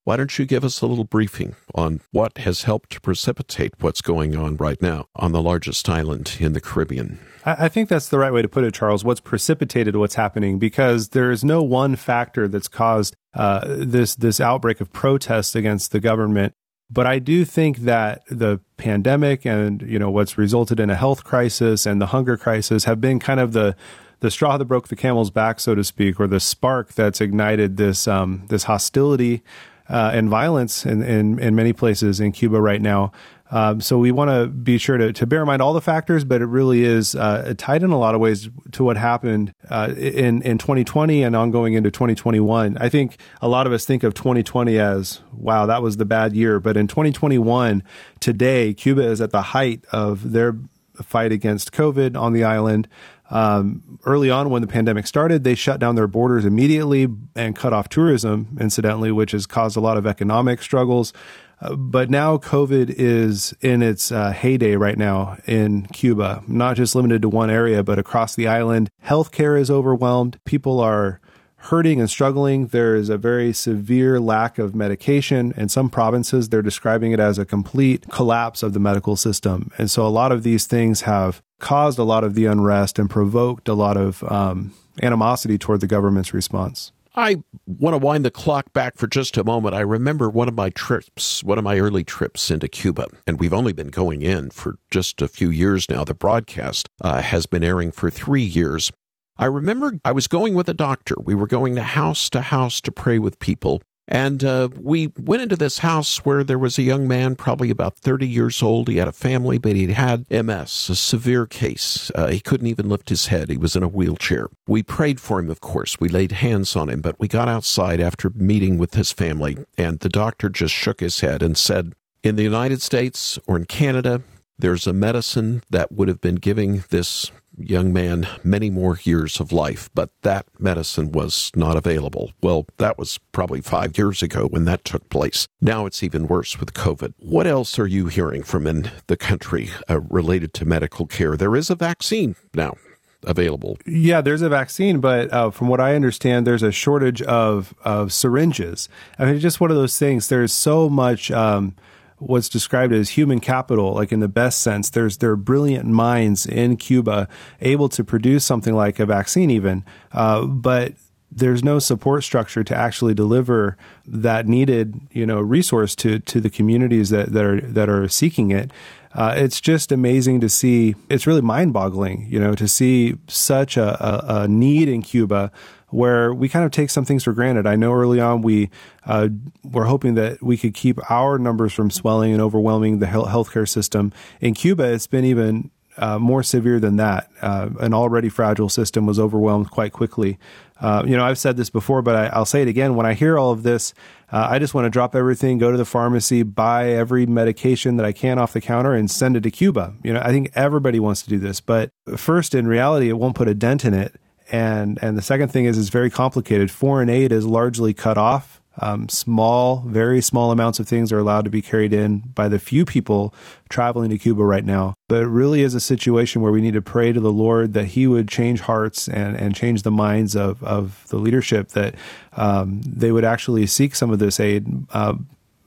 Why 0.05 0.17
don't 0.17 0.39
you 0.39 0.45
give 0.45 0.65
us 0.65 0.83
a 0.83 0.87
little 0.87 1.05
briefing 1.05 1.57
on 1.75 2.01
what 2.11 2.39
has 2.39 2.65
helped 2.65 2.91
to 2.91 3.01
precipitate 3.01 3.73
what's 3.81 4.03
going 4.03 4.37
on 4.37 4.57
right 4.57 4.81
now 4.81 5.07
on 5.17 5.33
the 5.33 5.43
largest 5.43 5.89
island 5.89 6.37
in 6.41 6.53
the 6.53 6.61
Caribbean? 6.61 7.19
I 7.47 7.69
think 7.69 7.89
that's 7.89 8.09
the 8.09 8.19
right 8.19 8.33
way 8.33 8.43
to 8.43 8.49
put 8.49 8.65
it, 8.65 8.75
Charles. 8.75 9.05
What's 9.05 9.21
precipitated 9.21 9.97
what's 9.97 10.15
happening 10.15 10.59
because 10.59 11.11
there 11.11 11.31
is 11.31 11.45
no 11.45 11.63
one 11.63 11.97
factor 11.97 12.49
that's 12.49 12.69
caused 12.69 13.17
uh, 13.35 13.61
this 13.67 14.15
this 14.15 14.41
outbreak 14.41 14.81
of 14.81 14.93
protest 14.93 15.55
against 15.55 15.93
the 15.93 16.01
government. 16.01 16.55
But 16.91 17.07
I 17.07 17.19
do 17.19 17.45
think 17.45 17.79
that 17.79 18.23
the 18.29 18.61
pandemic 18.77 19.45
and 19.47 19.83
you 19.83 19.99
know 19.99 20.11
what's 20.11 20.39
resulted 20.39 20.81
in 20.81 20.91
a 20.91 20.95
health 20.95 21.25
crisis 21.25 21.87
and 21.87 22.01
the 22.01 22.07
hunger 22.07 22.37
crisis 22.37 22.85
have 22.85 23.01
been 23.01 23.19
kind 23.19 23.41
of 23.41 23.53
the 23.53 23.77
the 24.25 24.31
straw 24.31 24.57
that 24.57 24.65
broke 24.65 24.89
the 24.89 24.97
camel's 24.97 25.31
back, 25.31 25.61
so 25.61 25.75
to 25.75 25.85
speak, 25.85 26.19
or 26.19 26.27
the 26.27 26.41
spark 26.41 26.95
that's 26.95 27.21
ignited 27.21 27.77
this 27.77 28.09
um, 28.09 28.47
this 28.49 28.65
hostility 28.65 29.43
uh, 29.91 30.13
and 30.15 30.31
violence 30.31 30.87
in, 30.87 31.03
in 31.03 31.39
in 31.39 31.55
many 31.55 31.75
places 31.75 32.21
in 32.21 32.33
Cuba 32.33 32.59
right 32.59 32.81
now. 32.81 33.13
Um, 33.51 33.83
so 33.83 33.99
we 33.99 34.13
want 34.13 34.31
to 34.31 34.47
be 34.47 34.79
sure 34.79 34.97
to, 34.97 35.13
to 35.13 35.27
bear 35.27 35.43
in 35.43 35.47
mind 35.47 35.61
all 35.61 35.75
the 35.75 35.83
factors, 35.83 36.25
but 36.25 36.41
it 36.41 36.47
really 36.47 36.85
is 36.85 37.15
uh, 37.15 37.53
tied 37.59 37.83
in 37.83 37.91
a 37.91 37.99
lot 37.99 38.15
of 38.15 38.21
ways 38.23 38.49
to 38.73 38.83
what 38.83 38.97
happened 38.97 39.53
uh, 39.69 39.93
in 39.95 40.41
in 40.41 40.57
2020 40.57 41.23
and 41.23 41.37
ongoing 41.37 41.75
into 41.75 41.91
2021. 41.91 42.79
I 42.79 42.89
think 42.89 43.19
a 43.43 43.49
lot 43.49 43.67
of 43.67 43.75
us 43.75 43.85
think 43.85 44.05
of 44.05 44.15
2020 44.15 44.79
as 44.79 45.21
wow, 45.33 45.67
that 45.67 45.83
was 45.83 45.99
the 45.99 46.07
bad 46.07 46.35
year, 46.35 46.61
but 46.61 46.79
in 46.79 46.89
2021, 46.89 47.83
today 48.21 48.73
Cuba 48.73 49.03
is 49.03 49.21
at 49.21 49.33
the 49.33 49.43
height 49.43 49.85
of 49.93 50.33
their 50.33 50.57
fight 51.03 51.33
against 51.33 51.73
COVID 51.73 52.17
on 52.17 52.33
the 52.33 52.45
island. 52.45 52.89
Um, 53.35 53.99
early 54.05 54.31
on, 54.31 54.49
when 54.49 54.63
the 54.63 54.69
pandemic 54.69 55.09
started, 55.09 55.43
they 55.43 55.57
shut 55.57 55.81
down 55.81 55.97
their 55.97 56.07
borders 56.07 56.45
immediately 56.45 57.09
and 57.35 57.57
cut 57.57 57.73
off 57.73 57.89
tourism, 57.89 58.57
incidentally, 58.61 59.11
which 59.11 59.33
has 59.33 59.45
caused 59.45 59.77
a 59.77 59.81
lot 59.81 59.97
of 59.97 60.07
economic 60.07 60.63
struggles. 60.63 61.13
Uh, 61.61 61.75
but 61.75 62.11
now 62.11 62.37
COVID 62.37 62.95
is 62.97 63.53
in 63.61 63.83
its 63.83 64.13
uh, 64.13 64.31
heyday 64.31 64.77
right 64.77 64.97
now 64.97 65.37
in 65.47 65.87
Cuba, 65.87 66.45
not 66.47 66.77
just 66.77 66.95
limited 66.95 67.23
to 67.23 67.29
one 67.29 67.51
area, 67.51 67.83
but 67.83 67.99
across 67.99 68.37
the 68.37 68.47
island. 68.47 68.89
Healthcare 69.05 69.61
is 69.61 69.69
overwhelmed. 69.69 70.39
People 70.45 70.79
are 70.79 71.21
hurting 71.57 71.99
and 71.99 72.11
struggling. 72.11 72.69
There 72.69 72.95
is 72.95 73.09
a 73.09 73.17
very 73.17 73.53
severe 73.53 74.21
lack 74.21 74.59
of 74.59 74.75
medication. 74.75 75.55
In 75.57 75.69
some 75.69 75.89
provinces, 75.89 76.51
they're 76.51 76.63
describing 76.63 77.13
it 77.13 77.19
as 77.19 77.39
a 77.39 77.47
complete 77.47 78.07
collapse 78.11 78.63
of 78.63 78.75
the 78.75 78.81
medical 78.81 79.17
system. 79.17 79.73
And 79.79 79.91
so 79.91 80.07
a 80.07 80.09
lot 80.09 80.31
of 80.31 80.43
these 80.43 80.67
things 80.67 81.01
have 81.03 81.43
caused 81.65 81.99
a 81.99 82.05
lot 82.05 82.23
of 82.23 82.35
the 82.35 82.45
unrest 82.45 82.99
and 82.99 83.09
provoked 83.09 83.69
a 83.69 83.75
lot 83.75 83.97
of 83.97 84.23
um, 84.31 84.75
animosity 85.03 85.57
toward 85.57 85.81
the 85.81 85.87
government's 85.87 86.35
response. 86.35 86.93
I 87.17 87.43
want 87.67 87.95
to 87.95 87.99
wind 87.99 88.25
the 88.25 88.31
clock 88.31 88.73
back 88.75 88.99
for 88.99 89.07
just 89.07 89.39
a 89.39 89.45
moment. 89.45 89.75
I 89.75 89.81
remember 89.81 90.29
one 90.29 90.47
of 90.47 90.55
my 90.55 90.69
trips, 90.71 91.43
one 91.43 91.57
of 91.57 91.65
my 91.65 91.79
early 91.79 92.05
trips 92.05 92.51
into 92.51 92.69
Cuba, 92.69 93.07
and 93.27 93.41
we've 93.41 93.55
only 93.55 93.73
been 93.73 93.89
going 93.89 94.21
in 94.21 94.51
for 94.51 94.77
just 94.91 95.23
a 95.23 95.29
few 95.29 95.49
years 95.49 95.89
now. 95.89 96.05
The 96.05 96.13
broadcast 96.13 96.89
uh, 97.01 97.23
has 97.23 97.47
been 97.47 97.65
airing 97.65 97.93
for 97.93 98.11
three 98.11 98.43
years. 98.43 98.93
I 99.39 99.47
remember 99.47 99.99
I 100.05 100.13
was 100.13 100.29
going 100.29 100.55
with 100.55 100.69
a 100.69 100.75
doctor. 100.75 101.15
We 101.19 101.35
were 101.35 101.47
going 101.47 101.77
to 101.77 101.83
house 101.83 102.29
to 102.31 102.43
house 102.43 102.81
to 102.83 102.93
pray 102.93 103.19
with 103.19 103.39
people. 103.39 103.81
And 104.07 104.45
uh, 104.45 104.69
we 104.79 105.13
went 105.19 105.43
into 105.43 105.57
this 105.57 105.79
house 105.79 106.25
where 106.25 106.45
there 106.45 106.59
was 106.59 106.79
a 106.79 106.83
young 106.83 107.09
man, 107.09 107.37
probably 107.37 107.71
about 107.71 107.97
30 107.97 108.29
years 108.29 108.63
old. 108.63 108.89
He 108.89 108.99
had 108.99 109.09
a 109.09 109.13
family, 109.13 109.59
but 109.59 109.77
he 109.77 109.87
had 109.93 110.31
MS, 110.31 110.91
a 110.91 110.95
severe 110.95 111.47
case. 111.47 112.11
Uh, 112.15 112.29
he 112.29 112.41
couldn't 112.41 112.67
even 112.67 112.89
lift 112.89 113.09
his 113.09 113.27
head. 113.29 113.49
He 113.49 113.57
was 113.57 113.77
in 113.77 113.83
a 113.83 113.89
wheelchair. 113.89 114.49
We 114.67 114.83
prayed 114.83 115.21
for 115.21 115.39
him, 115.39 115.51
of 115.51 115.61
course. 115.61 115.99
We 115.99 116.09
laid 116.09 116.33
hands 116.33 116.77
on 116.77 116.91
him, 116.91 117.01
but 117.01 117.19
we 117.19 117.29
got 117.29 117.49
outside 117.49 118.01
after 118.01 118.31
meeting 118.35 118.77
with 118.77 118.95
his 118.95 119.11
family, 119.11 119.57
and 119.79 120.01
the 120.01 120.09
doctor 120.09 120.51
just 120.51 120.75
shook 120.75 121.01
his 121.01 121.21
head 121.21 121.43
and 121.43 121.57
said, 121.57 121.95
In 122.23 122.37
the 122.37 122.43
United 122.43 122.83
States 122.83 123.39
or 123.47 123.57
in 123.57 123.65
Canada, 123.65 124.23
there's 124.59 124.87
a 124.87 124.93
medicine 124.93 125.63
that 125.71 125.93
would 125.93 126.09
have 126.09 126.21
been 126.21 126.37
giving 126.37 126.85
this 126.91 127.31
young 127.57 127.93
man 127.93 128.27
many 128.43 128.71
more 128.71 128.99
years 129.03 129.41
of 129.41 129.53
life, 129.53 129.89
but 129.95 130.11
that 130.23 130.47
medicine 130.59 131.13
was 131.13 131.51
not 131.55 131.77
available. 131.77 132.33
Well, 132.43 132.67
that 132.79 132.99
was 132.99 133.19
probably 133.33 133.61
five 133.61 133.97
years 133.97 134.23
ago 134.23 134.47
when 134.47 134.65
that 134.65 134.85
took 134.85 135.09
place. 135.09 135.47
Now 135.61 135.87
it's 135.87 136.03
even 136.03 136.27
worse 136.27 136.59
with 136.59 136.75
COVID. 136.75 137.15
What 137.19 137.47
else 137.47 137.79
are 137.79 137.87
you 137.87 138.07
hearing 138.07 138.43
from 138.43 138.67
in 138.67 138.91
the 139.07 139.17
country 139.17 139.71
uh, 139.89 140.01
related 140.01 140.53
to 140.55 140.65
medical 140.65 141.07
care? 141.07 141.37
There 141.37 141.57
is 141.57 141.71
a 141.71 141.75
vaccine 141.75 142.35
now 142.55 142.75
available. 143.23 143.79
Yeah, 143.87 144.21
there's 144.21 144.43
a 144.43 144.49
vaccine, 144.49 145.01
but 145.01 145.33
uh, 145.33 145.51
from 145.51 145.69
what 145.69 145.81
I 145.81 145.95
understand, 145.95 146.47
there's 146.47 146.63
a 146.63 146.73
shortage 146.73 147.23
of 147.23 147.75
of 147.85 148.13
syringes. 148.13 148.89
I 149.19 149.25
mean, 149.25 149.35
it's 149.35 149.43
just 149.43 149.61
one 149.61 149.71
of 149.71 149.77
those 149.77 149.99
things. 149.99 150.29
There's 150.29 150.53
so 150.53 150.89
much. 150.89 151.31
Um, 151.31 151.75
what's 152.19 152.49
described 152.49 152.93
as 152.93 153.11
human 153.11 153.41
capital, 153.41 153.95
like 153.95 154.13
in 154.13 154.21
the 154.21 154.29
best 154.29 154.61
sense. 154.61 154.91
There's 154.91 155.19
there 155.19 155.31
are 155.31 155.37
brilliant 155.37 155.87
minds 155.87 156.47
in 156.47 156.77
Cuba 156.77 157.29
able 157.61 157.89
to 157.91 158.05
produce 158.05 158.45
something 158.45 158.75
like 158.75 158.99
a 158.99 159.07
vaccine, 159.07 159.51
even, 159.51 159.85
uh, 160.13 160.47
but 160.47 160.95
there's 161.31 161.65
no 161.65 161.79
support 161.81 162.23
structure 162.23 162.63
to 162.63 162.77
actually 162.77 163.13
deliver 163.13 163.77
that 164.07 164.47
needed 164.47 165.01
you 165.11 165.27
know 165.27 165.41
resource 165.41 165.95
to 165.97 166.21
to 166.21 166.41
the 166.41 166.51
communities 166.51 167.11
that 167.11 167.33
that 167.33 167.45
are 167.45 167.61
that 167.61 167.89
are 167.89 168.09
seeking 168.09 168.51
it. 168.51 168.71
Uh, 169.15 169.35
it's 169.37 169.61
just 169.61 169.93
amazing 169.93 170.41
to 170.41 170.49
see. 170.49 170.95
It's 171.09 171.27
really 171.27 171.41
mind 171.41 171.73
boggling, 171.73 172.27
you 172.29 172.41
know, 172.41 172.55
to 172.55 172.67
see 172.67 173.17
such 173.29 173.77
a, 173.77 174.05
a, 174.05 174.43
a 174.43 174.49
need 174.49 174.89
in 174.89 175.03
Cuba 175.03 175.53
where 175.91 176.35
we 176.35 176.49
kind 176.49 176.65
of 176.65 176.73
take 176.73 176.91
some 176.91 177.05
things 177.05 177.23
for 177.23 177.33
granted. 177.33 177.67
I 177.67 177.77
know 177.77 177.93
early 177.93 178.19
on 178.21 178.43
we 178.43 178.69
uh, 179.07 179.29
were 179.63 179.85
hoping 179.85 180.15
that 180.15 180.43
we 180.43 180.57
could 180.57 180.75
keep 180.75 180.99
our 181.09 181.39
numbers 181.39 181.73
from 181.73 181.89
swelling 181.91 182.33
and 182.33 182.43
overwhelming 182.43 182.99
the 182.99 183.07
healthcare 183.07 183.69
system. 183.69 184.13
In 184.41 184.55
Cuba, 184.55 184.93
it's 184.93 185.07
been 185.07 185.25
even 185.25 185.71
uh, 185.97 186.19
more 186.19 186.43
severe 186.43 186.81
than 186.81 186.97
that. 186.97 187.31
Uh, 187.41 187.71
an 187.81 187.95
already 187.95 188.29
fragile 188.29 188.69
system 188.69 189.07
was 189.07 189.19
overwhelmed 189.19 189.71
quite 189.71 189.93
quickly. 189.93 190.39
Uh, 190.81 191.05
you 191.07 191.17
know, 191.17 191.25
I've 191.25 191.39
said 191.39 191.57
this 191.57 191.71
before, 191.71 192.03
but 192.03 192.17
I, 192.35 192.39
will 192.39 192.45
say 192.45 192.63
it 192.63 192.69
again. 192.69 192.97
When 192.97 193.07
I 193.07 193.15
hear 193.15 193.39
all 193.39 193.53
of 193.53 193.63
this, 193.63 193.95
uh, 194.33 194.49
I 194.51 194.59
just 194.59 194.75
want 194.75 194.87
to 194.87 194.91
drop 194.91 195.15
everything, 195.15 195.59
go 195.59 195.71
to 195.71 195.77
the 195.77 195.85
pharmacy, 195.85 196.43
buy 196.43 196.91
every 196.91 197.27
medication 197.27 197.97
that 197.97 198.07
I 198.07 198.13
can 198.13 198.39
off 198.39 198.53
the 198.53 198.61
counter, 198.61 198.93
and 198.93 199.11
send 199.11 199.37
it 199.37 199.43
to 199.45 199.51
Cuba. 199.51 199.95
You 200.03 200.13
know, 200.13 200.21
I 200.21 200.31
think 200.31 200.51
everybody 200.55 200.99
wants 200.99 201.23
to 201.23 201.31
do 201.31 201.39
this, 201.39 201.61
but 201.61 201.91
first, 202.17 202.55
in 202.55 202.67
reality, 202.67 203.09
it 203.09 203.19
won't 203.19 203.37
put 203.37 203.49
a 203.49 203.55
dent 203.55 203.85
in 203.85 203.95
it. 203.95 204.21
And 204.53 204.99
and 205.01 205.17
the 205.17 205.23
second 205.23 205.49
thing 205.49 205.65
is 205.65 205.79
it's 205.79 205.89
very 205.89 206.11
complicated. 206.11 206.71
Foreign 206.71 207.09
aid 207.09 207.33
is 207.33 207.47
largely 207.47 207.95
cut 207.95 208.19
off. 208.19 208.61
Um, 208.81 209.09
small, 209.09 209.85
very 209.87 210.21
small 210.21 210.51
amounts 210.51 210.81
of 210.81 210.89
things 210.89 211.13
are 211.13 211.19
allowed 211.19 211.45
to 211.45 211.51
be 211.51 211.63
carried 211.63 211.93
in 211.93 212.19
by 212.35 212.49
the 212.49 212.59
few 212.59 212.85
people 212.85 213.33
traveling 213.69 214.11
to 214.11 214.19
Cuba 214.19 214.45
right 214.45 214.65
now. 214.65 214.95
But 215.09 215.23
it 215.23 215.27
really 215.27 215.63
is 215.63 215.75
a 215.75 215.81
situation 215.81 216.43
where 216.43 216.51
we 216.51 216.61
need 216.61 216.75
to 216.75 216.83
pray 216.83 217.13
to 217.13 217.21
the 217.21 217.33
Lord 217.33 217.73
that 217.75 217.87
He 217.87 218.07
would 218.07 218.29
change 218.29 218.61
hearts 218.61 219.09
and, 219.09 219.37
and 219.37 219.55
change 219.55 219.83
the 219.83 219.91
minds 219.91 220.35
of, 220.35 220.63
of 220.65 221.07
the 221.09 221.17
leadership, 221.17 221.69
that 221.69 221.95
um, 222.37 222.81
they 222.83 223.13
would 223.13 223.25
actually 223.25 223.67
seek 223.67 223.95
some 223.95 224.11
of 224.11 224.19
this 224.19 224.41
aid. 224.41 224.67
Uh, 224.91 225.15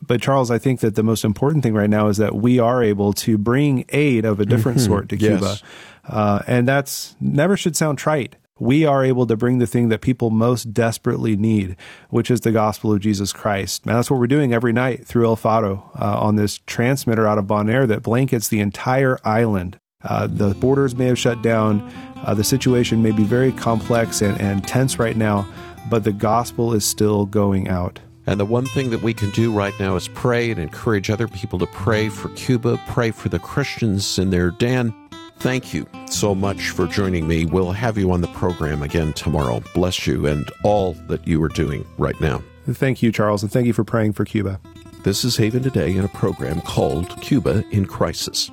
but 0.01 0.21
Charles, 0.21 0.51
I 0.51 0.57
think 0.57 0.81
that 0.81 0.95
the 0.95 1.03
most 1.03 1.23
important 1.23 1.63
thing 1.63 1.73
right 1.73 1.89
now 1.89 2.07
is 2.07 2.17
that 2.17 2.35
we 2.35 2.59
are 2.59 2.83
able 2.83 3.13
to 3.13 3.37
bring 3.37 3.85
aid 3.89 4.25
of 4.25 4.39
a 4.39 4.45
different 4.45 4.79
mm-hmm. 4.79 4.87
sort 4.87 5.09
to 5.09 5.17
Cuba. 5.17 5.39
Yes. 5.41 5.63
Uh, 6.07 6.41
and 6.47 6.67
that's 6.67 7.15
never 7.19 7.57
should 7.57 7.75
sound 7.75 7.97
trite 7.97 8.35
we 8.59 8.85
are 8.85 9.03
able 9.03 9.27
to 9.27 9.35
bring 9.35 9.59
the 9.59 9.67
thing 9.67 9.89
that 9.89 10.01
people 10.01 10.29
most 10.29 10.73
desperately 10.73 11.35
need, 11.35 11.75
which 12.09 12.31
is 12.31 12.41
the 12.41 12.51
gospel 12.51 12.93
of 12.93 12.99
Jesus 12.99 13.33
Christ. 13.33 13.85
And 13.85 13.95
that's 13.95 14.09
what 14.09 14.19
we're 14.19 14.27
doing 14.27 14.53
every 14.53 14.73
night 14.73 15.05
through 15.05 15.25
El 15.25 15.35
Faro 15.35 15.91
uh, 15.99 16.19
on 16.19 16.35
this 16.35 16.59
transmitter 16.65 17.27
out 17.27 17.37
of 17.37 17.45
Bonaire 17.45 17.87
that 17.87 18.03
blankets 18.03 18.47
the 18.47 18.59
entire 18.59 19.19
island. 19.23 19.79
Uh, 20.03 20.27
the 20.27 20.53
borders 20.55 20.95
may 20.95 21.05
have 21.05 21.19
shut 21.19 21.41
down. 21.41 21.81
Uh, 22.23 22.33
the 22.33 22.43
situation 22.43 23.01
may 23.03 23.11
be 23.11 23.23
very 23.23 23.51
complex 23.51 24.21
and, 24.21 24.39
and 24.39 24.67
tense 24.67 24.99
right 24.99 25.17
now, 25.17 25.47
but 25.89 26.03
the 26.03 26.13
gospel 26.13 26.73
is 26.73 26.85
still 26.85 27.25
going 27.25 27.67
out. 27.67 27.99
And 28.25 28.39
the 28.39 28.45
one 28.45 28.65
thing 28.65 28.89
that 28.89 29.01
we 29.01 29.13
can 29.13 29.29
do 29.31 29.53
right 29.53 29.73
now 29.79 29.95
is 29.95 30.09
pray 30.09 30.51
and 30.51 30.59
encourage 30.59 31.09
other 31.09 31.29
people 31.29 31.57
to 31.59 31.65
pray 31.67 32.09
for 32.09 32.27
Cuba, 32.29 32.79
pray 32.87 33.11
for 33.11 33.29
the 33.29 33.39
Christians 33.39 34.19
in 34.19 34.31
their 34.31 34.51
den 34.51 34.93
Thank 35.39 35.73
you 35.73 35.87
so 36.07 36.33
much 36.33 36.69
for 36.69 36.87
joining 36.87 37.27
me. 37.27 37.45
We'll 37.45 37.71
have 37.71 37.97
you 37.97 38.11
on 38.11 38.21
the 38.21 38.27
program 38.29 38.81
again 38.81 39.13
tomorrow. 39.13 39.61
Bless 39.73 40.07
you 40.07 40.25
and 40.25 40.49
all 40.63 40.93
that 41.07 41.27
you 41.27 41.41
are 41.43 41.49
doing 41.49 41.85
right 41.97 42.19
now. 42.19 42.41
Thank 42.67 43.03
you, 43.03 43.11
Charles, 43.11 43.43
and 43.43 43.51
thank 43.51 43.67
you 43.67 43.73
for 43.73 43.83
praying 43.83 44.13
for 44.13 44.25
Cuba. 44.25 44.59
This 45.03 45.23
is 45.23 45.37
Haven 45.37 45.61
Today 45.63 45.95
in 45.95 46.03
a 46.03 46.09
program 46.09 46.59
called 46.61 47.09
Cuba 47.21 47.63
in 47.71 47.85
Crisis. 47.85 48.51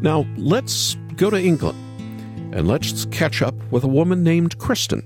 Now, 0.00 0.24
let's 0.36 0.96
go 1.16 1.28
to 1.28 1.36
England 1.36 1.76
and 2.54 2.68
let's 2.68 3.04
catch 3.06 3.42
up 3.42 3.54
with 3.72 3.82
a 3.82 3.88
woman 3.88 4.22
named 4.22 4.58
Kristen. 4.58 5.02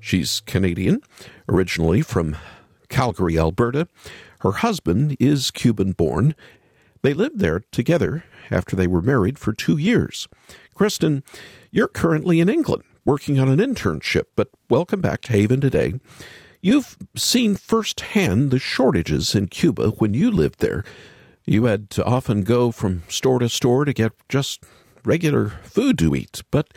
She's 0.00 0.40
Canadian, 0.42 1.02
originally 1.48 2.02
from 2.02 2.36
Calgary, 2.88 3.38
Alberta. 3.38 3.88
Her 4.40 4.52
husband 4.52 5.16
is 5.18 5.50
Cuban 5.50 5.92
born. 5.92 6.34
They 7.02 7.14
lived 7.14 7.40
there 7.40 7.64
together 7.72 8.24
after 8.50 8.76
they 8.76 8.86
were 8.86 9.02
married 9.02 9.38
for 9.38 9.52
two 9.52 9.76
years. 9.76 10.28
Kristen, 10.74 11.24
you're 11.70 11.88
currently 11.88 12.38
in 12.40 12.48
England 12.48 12.84
working 13.04 13.40
on 13.40 13.48
an 13.48 13.58
internship, 13.58 14.26
but 14.36 14.50
welcome 14.70 15.00
back 15.00 15.22
to 15.22 15.32
Haven 15.32 15.60
today. 15.60 15.94
You've 16.60 16.96
seen 17.16 17.56
firsthand 17.56 18.52
the 18.52 18.60
shortages 18.60 19.34
in 19.34 19.48
Cuba 19.48 19.88
when 19.90 20.14
you 20.14 20.30
lived 20.30 20.60
there. 20.60 20.84
You 21.44 21.64
had 21.64 21.90
to 21.90 22.04
often 22.04 22.42
go 22.42 22.70
from 22.70 23.02
store 23.08 23.40
to 23.40 23.48
store 23.48 23.84
to 23.84 23.92
get 23.92 24.12
just 24.28 24.62
regular 25.04 25.48
food 25.64 25.98
to 25.98 26.14
eat. 26.14 26.42
But 26.52 26.72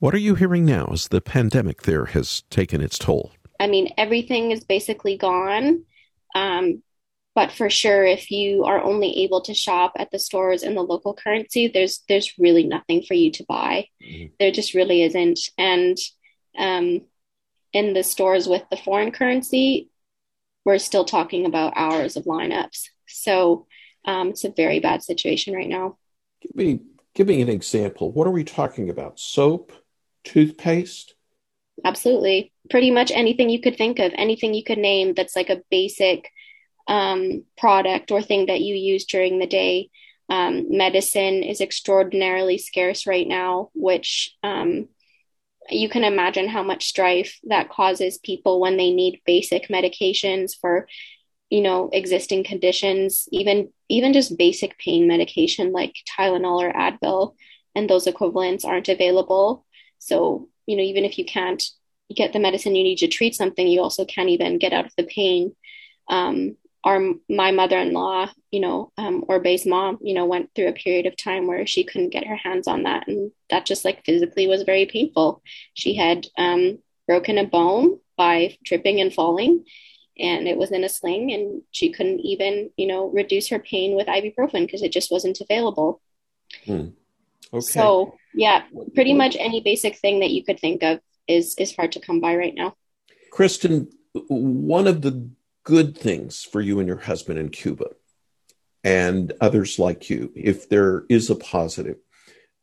what 0.00 0.14
are 0.14 0.18
you 0.18 0.34
hearing 0.34 0.66
now 0.66 0.90
as 0.92 1.08
the 1.08 1.22
pandemic 1.22 1.82
there 1.82 2.06
has 2.06 2.42
taken 2.50 2.82
its 2.82 2.98
toll? 2.98 3.32
I 3.58 3.68
mean, 3.68 3.88
everything 3.96 4.50
is 4.50 4.64
basically 4.64 5.16
gone. 5.16 5.84
Um, 6.34 6.82
but 7.34 7.50
for 7.52 7.70
sure 7.70 8.04
if 8.04 8.30
you 8.30 8.64
are 8.64 8.82
only 8.82 9.22
able 9.22 9.40
to 9.42 9.54
shop 9.54 9.92
at 9.96 10.10
the 10.10 10.18
stores 10.18 10.62
in 10.62 10.74
the 10.74 10.82
local 10.82 11.14
currency 11.14 11.68
there's 11.68 12.02
there's 12.08 12.34
really 12.38 12.64
nothing 12.64 13.02
for 13.02 13.14
you 13.14 13.30
to 13.32 13.44
buy. 13.48 13.86
Mm-hmm. 14.02 14.34
there 14.38 14.50
just 14.50 14.74
really 14.74 15.02
isn't. 15.02 15.40
And 15.58 15.96
um, 16.58 17.02
in 17.72 17.94
the 17.94 18.02
stores 18.02 18.46
with 18.46 18.62
the 18.70 18.76
foreign 18.76 19.12
currency 19.12 19.88
we're 20.64 20.78
still 20.78 21.04
talking 21.04 21.46
about 21.46 21.72
hours 21.76 22.16
of 22.16 22.24
lineups. 22.24 22.84
So 23.08 23.66
um, 24.04 24.30
it's 24.30 24.44
a 24.44 24.52
very 24.56 24.80
bad 24.80 25.02
situation 25.02 25.54
right 25.54 25.68
now. 25.68 25.98
Give 26.40 26.54
me 26.54 26.80
give 27.14 27.26
me 27.26 27.42
an 27.42 27.48
example. 27.48 28.10
What 28.10 28.26
are 28.26 28.32
we 28.32 28.44
talking 28.44 28.90
about? 28.90 29.18
Soap? 29.18 29.72
Toothpaste? 30.24 31.14
Absolutely. 31.84 32.52
Pretty 32.70 32.90
much 32.90 33.10
anything 33.10 33.48
you 33.50 33.60
could 33.60 33.76
think 33.76 33.98
of 33.98 34.12
anything 34.14 34.54
you 34.54 34.62
could 34.62 34.78
name 34.78 35.14
that's 35.14 35.34
like 35.34 35.50
a 35.50 35.62
basic 35.70 36.30
um, 36.88 37.44
product 37.56 38.10
or 38.10 38.22
thing 38.22 38.46
that 38.46 38.60
you 38.60 38.74
use 38.74 39.04
during 39.04 39.38
the 39.38 39.46
day. 39.46 39.90
Um, 40.28 40.76
medicine 40.76 41.42
is 41.42 41.60
extraordinarily 41.60 42.58
scarce 42.58 43.06
right 43.06 43.26
now, 43.26 43.70
which 43.74 44.34
um, 44.42 44.88
you 45.70 45.88
can 45.88 46.04
imagine 46.04 46.48
how 46.48 46.62
much 46.62 46.86
strife 46.86 47.38
that 47.44 47.70
causes 47.70 48.18
people 48.18 48.60
when 48.60 48.76
they 48.76 48.92
need 48.92 49.20
basic 49.26 49.68
medications 49.68 50.52
for 50.58 50.86
you 51.50 51.60
know 51.60 51.90
existing 51.92 52.44
conditions 52.44 53.28
even 53.30 53.68
even 53.88 54.12
just 54.14 54.38
basic 54.38 54.78
pain 54.78 55.06
medication 55.06 55.70
like 55.70 55.94
tylenol 56.18 56.62
or 56.62 56.72
advil 56.72 57.34
and 57.74 57.88
those 57.88 58.06
equivalents 58.06 58.64
aren't 58.64 58.88
available 58.88 59.66
so 59.98 60.48
you 60.66 60.76
know 60.76 60.82
even 60.82 61.04
if 61.04 61.18
you 61.18 61.24
can't 61.24 61.62
get 62.14 62.32
the 62.32 62.38
medicine 62.38 62.74
you 62.74 62.82
need 62.82 62.96
to 62.96 63.08
treat 63.08 63.34
something 63.34 63.68
you 63.68 63.82
also 63.82 64.04
can't 64.04 64.30
even 64.30 64.58
get 64.58 64.72
out 64.72 64.86
of 64.86 64.92
the 64.96 65.04
pain 65.04 65.54
um, 66.08 66.56
our 66.84 67.00
my 67.28 67.52
mother-in-law 67.52 68.30
you 68.50 68.60
know 68.60 68.92
um, 68.98 69.24
Orbe's 69.28 69.66
mom 69.66 69.98
you 70.02 70.14
know 70.14 70.26
went 70.26 70.50
through 70.54 70.68
a 70.68 70.72
period 70.72 71.06
of 71.06 71.16
time 71.16 71.46
where 71.46 71.66
she 71.66 71.84
couldn't 71.84 72.10
get 72.10 72.26
her 72.26 72.36
hands 72.36 72.66
on 72.68 72.84
that. 72.84 73.08
And 73.08 73.32
that 73.50 73.66
just 73.66 73.84
like 73.84 74.04
physically 74.04 74.46
was 74.46 74.62
very 74.62 74.86
painful. 74.86 75.42
She 75.74 75.94
had 75.94 76.26
um, 76.38 76.78
broken 77.06 77.38
a 77.38 77.46
bone 77.46 77.98
by 78.16 78.56
tripping 78.64 79.00
and 79.00 79.12
falling. 79.12 79.64
And 80.18 80.46
it 80.46 80.58
was 80.58 80.70
in 80.70 80.84
a 80.84 80.88
sling 80.90 81.32
and 81.32 81.62
she 81.70 81.90
couldn't 81.90 82.20
even 82.20 82.70
you 82.76 82.86
know 82.86 83.08
reduce 83.10 83.48
her 83.48 83.58
pain 83.58 83.96
with 83.96 84.06
ibuprofen 84.06 84.66
because 84.66 84.82
it 84.82 84.92
just 84.92 85.10
wasn't 85.10 85.40
available. 85.40 86.00
Hmm. 86.66 86.88
okay. 87.52 87.60
So 87.60 88.14
yeah 88.34 88.64
pretty 88.94 89.14
much 89.14 89.36
any 89.38 89.60
basic 89.60 89.98
thing 89.98 90.20
that 90.20 90.30
you 90.30 90.44
could 90.44 90.58
think 90.58 90.82
of 90.82 91.00
is 91.28 91.54
is 91.58 91.74
hard 91.74 91.92
to 91.92 92.00
come 92.00 92.20
by 92.20 92.36
right 92.36 92.54
now. 92.54 92.76
Kristen 93.30 93.88
one 94.28 94.86
of 94.86 95.00
the 95.00 95.30
good 95.64 95.96
things 95.96 96.42
for 96.42 96.60
you 96.60 96.78
and 96.78 96.88
your 96.88 96.98
husband 96.98 97.38
in 97.38 97.48
cuba 97.48 97.86
and 98.84 99.32
others 99.40 99.78
like 99.78 100.10
you 100.10 100.32
if 100.34 100.68
there 100.68 101.04
is 101.08 101.30
a 101.30 101.36
positive 101.36 101.96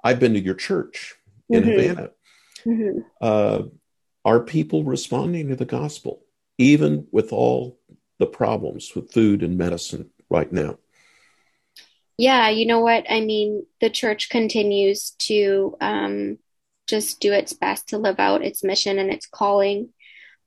i've 0.04 0.20
been 0.20 0.34
to 0.34 0.40
your 0.40 0.56
church 0.56 1.16
in 1.50 1.64
mm-hmm. 1.64 1.72
havana 1.72 2.10
mm-hmm. 2.66 3.00
Uh, 3.22 3.64
are 4.26 4.42
people 4.42 4.84
responding 4.84 5.48
to 5.48 5.56
the 5.56 5.66
gospel 5.66 6.22
even 6.60 7.08
with 7.12 7.32
all 7.32 7.80
the 8.20 8.28
problems 8.28 8.94
with 8.94 9.12
food 9.12 9.42
and 9.42 9.58
medicine 9.58 10.12
right 10.30 10.52
now? 10.52 10.78
Yeah, 12.18 12.50
you 12.50 12.66
know 12.66 12.82
what? 12.82 13.06
I 13.10 13.22
mean, 13.22 13.66
the 13.80 13.90
church 13.90 14.30
continues 14.30 15.12
to 15.20 15.78
um, 15.80 16.38
just 16.86 17.22
do 17.22 17.32
its 17.32 17.54
best 17.54 17.90
to 17.90 17.98
live 17.98 18.20
out 18.20 18.44
its 18.44 18.62
mission 18.62 19.00
and 19.00 19.10
its 19.10 19.26
calling. 19.26 19.90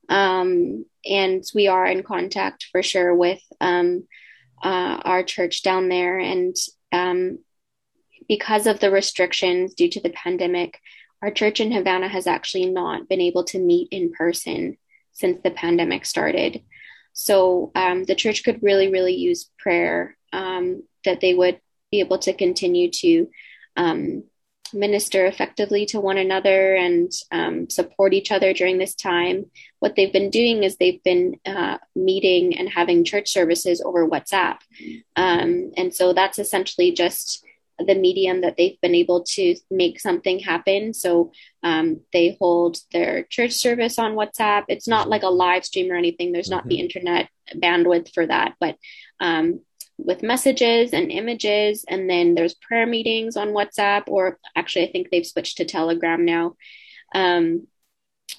Um, 0.09 0.85
and 1.05 1.43
we 1.53 1.67
are 1.67 1.85
in 1.85 2.03
contact 2.03 2.67
for 2.71 2.83
sure 2.83 3.15
with 3.15 3.41
um, 3.59 4.07
uh, 4.63 4.99
our 5.03 5.23
church 5.23 5.63
down 5.63 5.89
there. 5.89 6.19
And 6.19 6.55
um, 6.91 7.39
because 8.27 8.67
of 8.67 8.79
the 8.79 8.91
restrictions 8.91 9.73
due 9.73 9.89
to 9.89 10.01
the 10.01 10.11
pandemic, 10.11 10.79
our 11.21 11.31
church 11.31 11.59
in 11.59 11.71
Havana 11.71 12.07
has 12.07 12.27
actually 12.27 12.69
not 12.69 13.07
been 13.07 13.21
able 13.21 13.45
to 13.45 13.59
meet 13.59 13.89
in 13.91 14.11
person 14.11 14.77
since 15.11 15.39
the 15.43 15.51
pandemic 15.51 16.05
started. 16.05 16.63
So 17.13 17.71
um, 17.75 18.03
the 18.03 18.15
church 18.15 18.43
could 18.43 18.63
really, 18.63 18.89
really 18.89 19.15
use 19.15 19.49
prayer 19.59 20.17
um, 20.33 20.83
that 21.05 21.21
they 21.21 21.33
would 21.33 21.61
be 21.91 21.99
able 21.99 22.17
to 22.19 22.33
continue 22.33 22.89
to 22.89 23.29
um, 23.77 24.23
minister 24.73 25.25
effectively 25.25 25.85
to 25.87 25.99
one 25.99 26.17
another 26.17 26.75
and 26.75 27.11
um, 27.31 27.69
support 27.69 28.13
each 28.13 28.31
other 28.31 28.53
during 28.53 28.77
this 28.77 28.95
time. 28.95 29.45
What 29.79 29.95
they've 29.95 30.13
been 30.13 30.29
doing 30.29 30.63
is 30.63 30.77
they've 30.77 31.03
been 31.03 31.39
uh, 31.45 31.77
meeting 31.95 32.57
and 32.57 32.69
having 32.69 33.03
church 33.03 33.31
services 33.31 33.81
over 33.85 34.07
WhatsApp. 34.07 34.57
Um, 35.15 35.71
and 35.77 35.93
so 35.93 36.13
that's 36.13 36.39
essentially 36.39 36.91
just 36.91 37.43
the 37.79 37.95
medium 37.95 38.41
that 38.41 38.55
they've 38.57 38.79
been 38.81 38.95
able 38.95 39.23
to 39.23 39.55
make 39.69 39.99
something 39.99 40.39
happen. 40.39 40.93
So 40.93 41.31
um, 41.63 42.01
they 42.11 42.37
hold 42.39 42.77
their 42.91 43.23
church 43.23 43.53
service 43.53 43.97
on 43.97 44.13
WhatsApp. 44.13 44.65
It's 44.67 44.87
not 44.87 45.09
like 45.09 45.23
a 45.23 45.29
live 45.29 45.65
stream 45.65 45.91
or 45.91 45.95
anything. 45.95 46.31
There's 46.31 46.49
not 46.49 46.61
mm-hmm. 46.61 46.69
the 46.69 46.79
internet 46.79 47.29
bandwidth 47.55 48.13
for 48.13 48.25
that, 48.25 48.55
but 48.59 48.77
um, 49.19 49.61
with 49.97 50.23
messages 50.23 50.93
and 50.93 51.11
images, 51.11 51.85
and 51.87 52.09
then 52.09 52.35
there's 52.35 52.55
prayer 52.55 52.85
meetings 52.85 53.37
on 53.37 53.49
WhatsApp, 53.49 54.03
or 54.07 54.39
actually, 54.55 54.87
I 54.87 54.91
think 54.91 55.09
they've 55.09 55.25
switched 55.25 55.57
to 55.57 55.65
Telegram 55.65 56.25
now. 56.25 56.55
Um, 57.13 57.67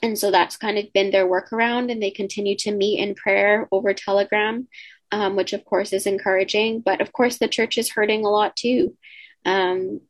and 0.02 0.18
so 0.18 0.30
that's 0.30 0.56
kind 0.56 0.78
of 0.78 0.92
been 0.92 1.10
their 1.10 1.28
workaround, 1.28 1.90
and 1.90 2.02
they 2.02 2.10
continue 2.10 2.56
to 2.58 2.72
meet 2.74 2.98
in 2.98 3.14
prayer 3.14 3.68
over 3.70 3.94
Telegram, 3.94 4.68
um, 5.12 5.36
which 5.36 5.52
of 5.52 5.64
course 5.64 5.92
is 5.92 6.06
encouraging. 6.06 6.80
But 6.80 7.00
of 7.00 7.12
course, 7.12 7.38
the 7.38 7.48
church 7.48 7.78
is 7.78 7.90
hurting 7.90 8.24
a 8.24 8.30
lot 8.30 8.56
too 8.56 8.96
um, 9.44 10.00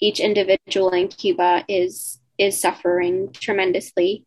each 0.00 0.20
individual 0.20 0.90
in 0.90 1.08
Cuba 1.08 1.64
is 1.68 2.20
is 2.36 2.60
suffering 2.60 3.30
tremendously, 3.32 4.24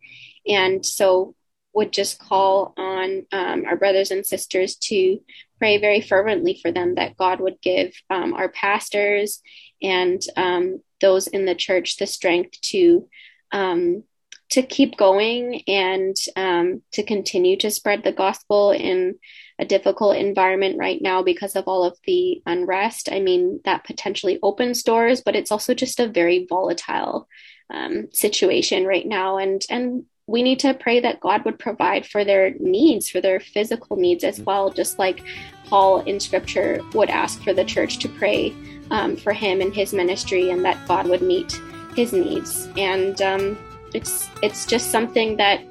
and 0.48 0.86
so 0.86 1.36
would 1.74 1.92
just 1.92 2.20
call 2.20 2.74
on 2.78 3.26
um, 3.32 3.66
our 3.66 3.76
brothers 3.76 4.12
and 4.12 4.26
sisters 4.26 4.76
to 4.76 5.20
pray 5.58 5.80
very 5.80 6.02
fervently 6.02 6.60
for 6.62 6.72
them 6.72 6.96
that 6.96 7.18
God 7.18 7.40
would 7.40 7.62
give 7.62 7.94
um, 8.10 8.34
our 8.34 8.50
pastors 8.50 9.42
and 9.82 10.22
um, 10.36 10.82
those 11.02 11.28
in 11.28 11.46
the 11.46 11.56
church 11.56 11.98
the 11.98 12.08
strength 12.08 12.60
to 12.62 13.08
um, 13.52 14.04
to 14.50 14.62
keep 14.62 14.96
going 14.96 15.62
and 15.68 16.16
um, 16.36 16.82
to 16.94 17.04
continue 17.04 17.58
to 17.58 17.70
spread 17.70 18.04
the 18.04 18.14
gospel 18.14 18.72
in 18.72 19.16
a 19.60 19.66
difficult 19.66 20.16
environment 20.16 20.78
right 20.78 21.02
now 21.02 21.22
because 21.22 21.56
of 21.56 21.66
all 21.68 21.84
of 21.84 21.98
the 22.06 22.42
unrest. 22.46 23.10
I 23.12 23.20
mean, 23.20 23.60
that 23.66 23.84
potentially 23.84 24.40
opens 24.42 24.84
doors, 24.84 25.22
but 25.22 25.36
it's 25.36 25.52
also 25.52 25.74
just 25.74 26.00
a 26.00 26.08
very 26.08 26.46
volatile 26.48 27.28
um, 27.74 28.08
situation 28.14 28.86
right 28.86 29.06
now. 29.06 29.38
And 29.38 29.62
and 29.70 30.06
we 30.28 30.44
need 30.44 30.60
to 30.60 30.74
pray 30.74 31.00
that 31.00 31.22
God 31.22 31.46
would 31.46 31.58
provide 31.58 32.06
for 32.06 32.26
their 32.26 32.52
needs, 32.60 33.10
for 33.10 33.22
their 33.22 33.40
physical 33.40 33.96
needs 33.96 34.26
as 34.26 34.42
well, 34.42 34.70
just 34.70 35.00
like 35.00 35.24
Paul 35.66 36.02
in 36.02 36.20
Scripture 36.20 36.82
would 36.94 37.10
ask 37.10 37.42
for 37.44 37.54
the 37.54 37.64
church 37.64 37.98
to 38.00 38.10
pray 38.10 38.54
um, 38.92 39.16
for 39.16 39.32
him 39.32 39.62
and 39.62 39.74
his 39.74 39.94
ministry, 39.94 40.50
and 40.50 40.64
that 40.66 40.86
God 40.86 41.08
would 41.08 41.22
meet 41.22 41.62
his 41.96 42.12
needs. 42.12 42.68
And 42.78 43.22
um, 43.22 43.58
it's 43.94 44.30
it's 44.44 44.66
just 44.66 44.92
something 44.92 45.38
that 45.38 45.62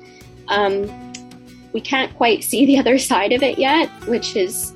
um, 0.49 1.13
we 1.75 1.81
can't 1.83 2.15
quite 2.17 2.43
see 2.43 2.65
the 2.65 2.79
other 2.83 2.99
side 2.99 3.33
of 3.33 3.43
it 3.43 3.59
yet, 3.59 3.91
which 4.09 4.37
is 4.37 4.73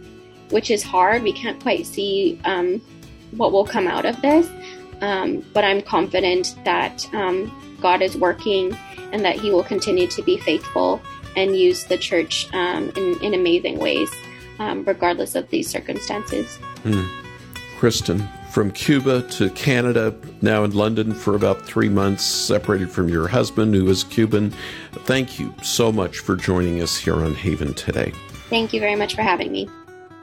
which 0.51 0.71
is 0.71 0.83
hard. 0.83 1.23
We 1.23 1.33
can't 1.33 1.61
quite 1.63 1.87
see 1.87 2.39
um, 2.45 2.83
what 3.31 3.51
will 3.51 3.65
come 3.65 3.87
out 3.87 4.05
of 4.05 4.21
this, 4.21 4.47
um, 5.01 5.45
but 5.53 5.65
I'm 5.65 5.83
confident 5.83 6.55
that 6.65 7.13
um, 7.15 7.79
God 7.81 8.03
is 8.03 8.17
working 8.17 8.77
and 9.13 9.25
that 9.25 9.37
He 9.37 9.51
will 9.51 9.65
continue 9.65 10.07
to 10.09 10.23
be 10.23 10.39
faithful 10.39 11.01
and 11.37 11.57
use 11.57 11.85
the 11.85 11.99
church 11.99 12.53
um, 12.53 12.91
in, 12.97 13.23
in 13.23 13.35
amazing 13.35 13.79
ways, 13.79 14.11
um, 14.59 14.85
regardless 14.85 15.35
of 15.35 15.49
these 15.51 15.69
circumstances. 15.69 16.59
Mm. 16.85 17.09
Kristen, 17.79 18.29
from 18.51 18.71
Cuba 18.73 19.23
to 19.23 19.49
Canada, 19.51 20.15
now 20.43 20.65
in 20.65 20.73
London 20.73 21.15
for 21.15 21.35
about 21.35 21.65
three 21.65 21.89
months, 21.89 22.25
separated 22.25 22.91
from 22.91 23.09
your 23.09 23.29
husband, 23.29 23.75
who 23.75 23.89
is 23.89 24.05
Cuban. 24.05 24.53
Thank 25.05 25.39
you 25.39 25.55
so 25.63 25.91
much 25.93 26.19
for 26.19 26.37
joining 26.37 26.83
us 26.83 26.97
here 26.97 27.15
on 27.15 27.35
Haven 27.35 27.75
today. 27.75 28.13
Thank 28.51 28.73
you 28.73 28.81
very 28.81 28.97
much 28.97 29.15
for 29.15 29.23
having 29.23 29.53
me. 29.53 29.69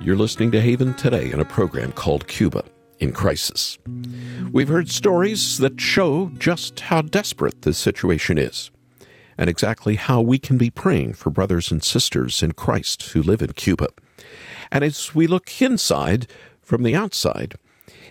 You're 0.02 0.18
listening 0.18 0.52
to 0.52 0.62
Haven 0.62 0.94
today 0.94 1.32
in 1.32 1.40
a 1.40 1.46
program 1.46 1.94
called 1.94 2.28
Cuba 2.28 2.64
in 3.00 3.12
Crisis. 3.12 3.78
We've 4.52 4.68
heard 4.68 4.90
stories 4.90 5.58
that 5.60 5.80
show 5.80 6.32
just 6.38 6.80
how 6.82 7.02
desperate 7.02 7.62
the 7.62 7.74
situation 7.74 8.38
is 8.38 8.72
and 9.38 9.50
exactly 9.50 9.96
how 9.96 10.22
we 10.22 10.40
can 10.40 10.58
be 10.58 10.70
praying 10.70 11.14
for 11.14 11.30
brothers 11.30 11.72
and 11.72 11.84
sisters 11.84 12.42
in 12.42 12.54
Christ 12.54 13.12
who 13.12 13.22
live 13.22 13.42
in 13.42 13.54
Cuba. 13.54 13.90
And 14.72 14.84
as 14.84 15.14
we 15.14 15.28
look 15.28 15.62
inside 15.62 16.28
from 16.62 16.84
the 16.84 16.96
outside, 16.96 17.56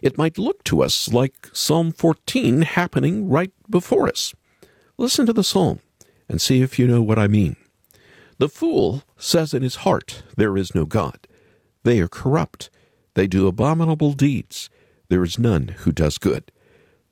it 0.03 0.17
might 0.17 0.39
look 0.39 0.63
to 0.65 0.83
us 0.83 1.13
like 1.13 1.49
Psalm 1.53 1.93
14 1.93 2.63
happening 2.63 3.29
right 3.29 3.53
before 3.69 4.09
us. 4.09 4.35
Listen 4.99 5.27
to 5.27 5.33
the 5.33 5.45
psalm 5.45 5.81
and 6.29 6.41
see 6.41 6.63
if 6.63 6.79
you 6.79 6.87
know 6.87 7.03
what 7.03 7.19
I 7.19 7.27
mean. 7.27 7.57
The 8.39 8.49
fool 8.49 9.03
says 9.17 9.55
in 9.55 9.63
his 9.63 9.77
heart, 9.77 10.23
There 10.37 10.57
is 10.57 10.75
no 10.75 10.85
God. 10.85 11.27
They 11.83 12.01
are 12.01 12.09
corrupt. 12.09 12.71
They 13.15 13.27
do 13.27 13.47
abominable 13.47 14.13
deeds. 14.13 14.69
There 15.09 15.25
is 15.25 15.39
none 15.39 15.69
who 15.79 15.93
does 15.93 16.19
good. 16.19 16.51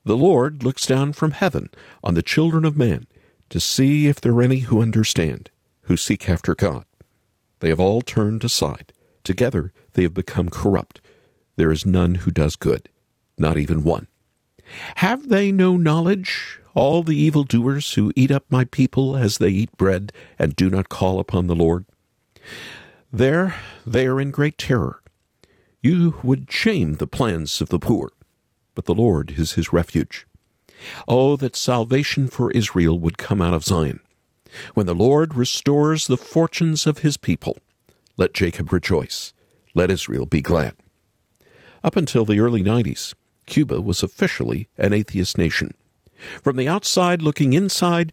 The 0.03 0.17
Lord 0.17 0.63
looks 0.63 0.85
down 0.85 1.13
from 1.13 1.31
heaven 1.31 1.69
on 2.03 2.13
the 2.13 2.21
children 2.21 2.65
of 2.65 2.77
men 2.77 3.07
to 3.49 3.59
see 3.59 4.07
if 4.07 4.21
there 4.21 4.33
are 4.33 4.41
any 4.41 4.59
who 4.59 4.81
understand, 4.81 5.49
who 5.83 5.97
seek 5.97 6.29
after 6.29 6.55
God. 6.55 6.85
They 7.59 7.69
have 7.69 7.79
all 7.79 8.01
turned 8.01 8.43
aside. 8.43 8.93
Together 9.23 9.71
they 9.93 10.03
have 10.03 10.13
become 10.13 10.49
corrupt. 10.49 11.01
There 11.55 11.71
is 11.71 11.85
none 11.85 12.15
who 12.15 12.31
does 12.31 12.55
good, 12.55 12.89
not 13.37 13.57
even 13.57 13.83
one. 13.83 14.07
Have 14.97 15.29
they 15.29 15.51
no 15.51 15.77
knowledge, 15.77 16.59
all 16.73 17.01
the 17.01 17.15
evildoers 17.15 17.93
who 17.93 18.11
eat 18.15 18.31
up 18.31 18.45
my 18.49 18.65
people 18.65 19.15
as 19.15 19.37
they 19.37 19.49
eat 19.49 19.75
bread 19.77 20.11
and 20.37 20.55
do 20.55 20.69
not 20.69 20.89
call 20.89 21.19
upon 21.19 21.47
the 21.47 21.55
Lord? 21.55 21.85
There 23.11 23.55
they 23.85 24.07
are 24.07 24.19
in 24.19 24.31
great 24.31 24.57
terror. 24.57 25.01
You 25.85 26.15
would 26.23 26.51
shame 26.51 26.95
the 26.95 27.05
plans 27.05 27.61
of 27.61 27.69
the 27.69 27.77
poor, 27.77 28.11
but 28.73 28.85
the 28.85 28.95
Lord 28.95 29.35
is 29.37 29.51
his 29.51 29.71
refuge. 29.71 30.25
Oh, 31.07 31.35
that 31.35 31.55
salvation 31.55 32.27
for 32.27 32.49
Israel 32.49 32.97
would 32.97 33.19
come 33.19 33.39
out 33.39 33.53
of 33.53 33.63
Zion. 33.63 33.99
When 34.73 34.87
the 34.87 34.95
Lord 34.95 35.35
restores 35.35 36.07
the 36.07 36.17
fortunes 36.17 36.87
of 36.87 37.05
his 37.05 37.17
people, 37.17 37.59
let 38.17 38.33
Jacob 38.33 38.73
rejoice. 38.73 39.31
Let 39.75 39.91
Israel 39.91 40.25
be 40.25 40.41
glad. 40.41 40.73
Up 41.83 41.95
until 41.95 42.25
the 42.25 42.39
early 42.39 42.63
90s, 42.63 43.13
Cuba 43.45 43.79
was 43.79 44.01
officially 44.01 44.67
an 44.79 44.91
atheist 44.91 45.37
nation. 45.37 45.75
From 46.41 46.55
the 46.55 46.67
outside 46.67 47.21
looking 47.21 47.53
inside, 47.53 48.11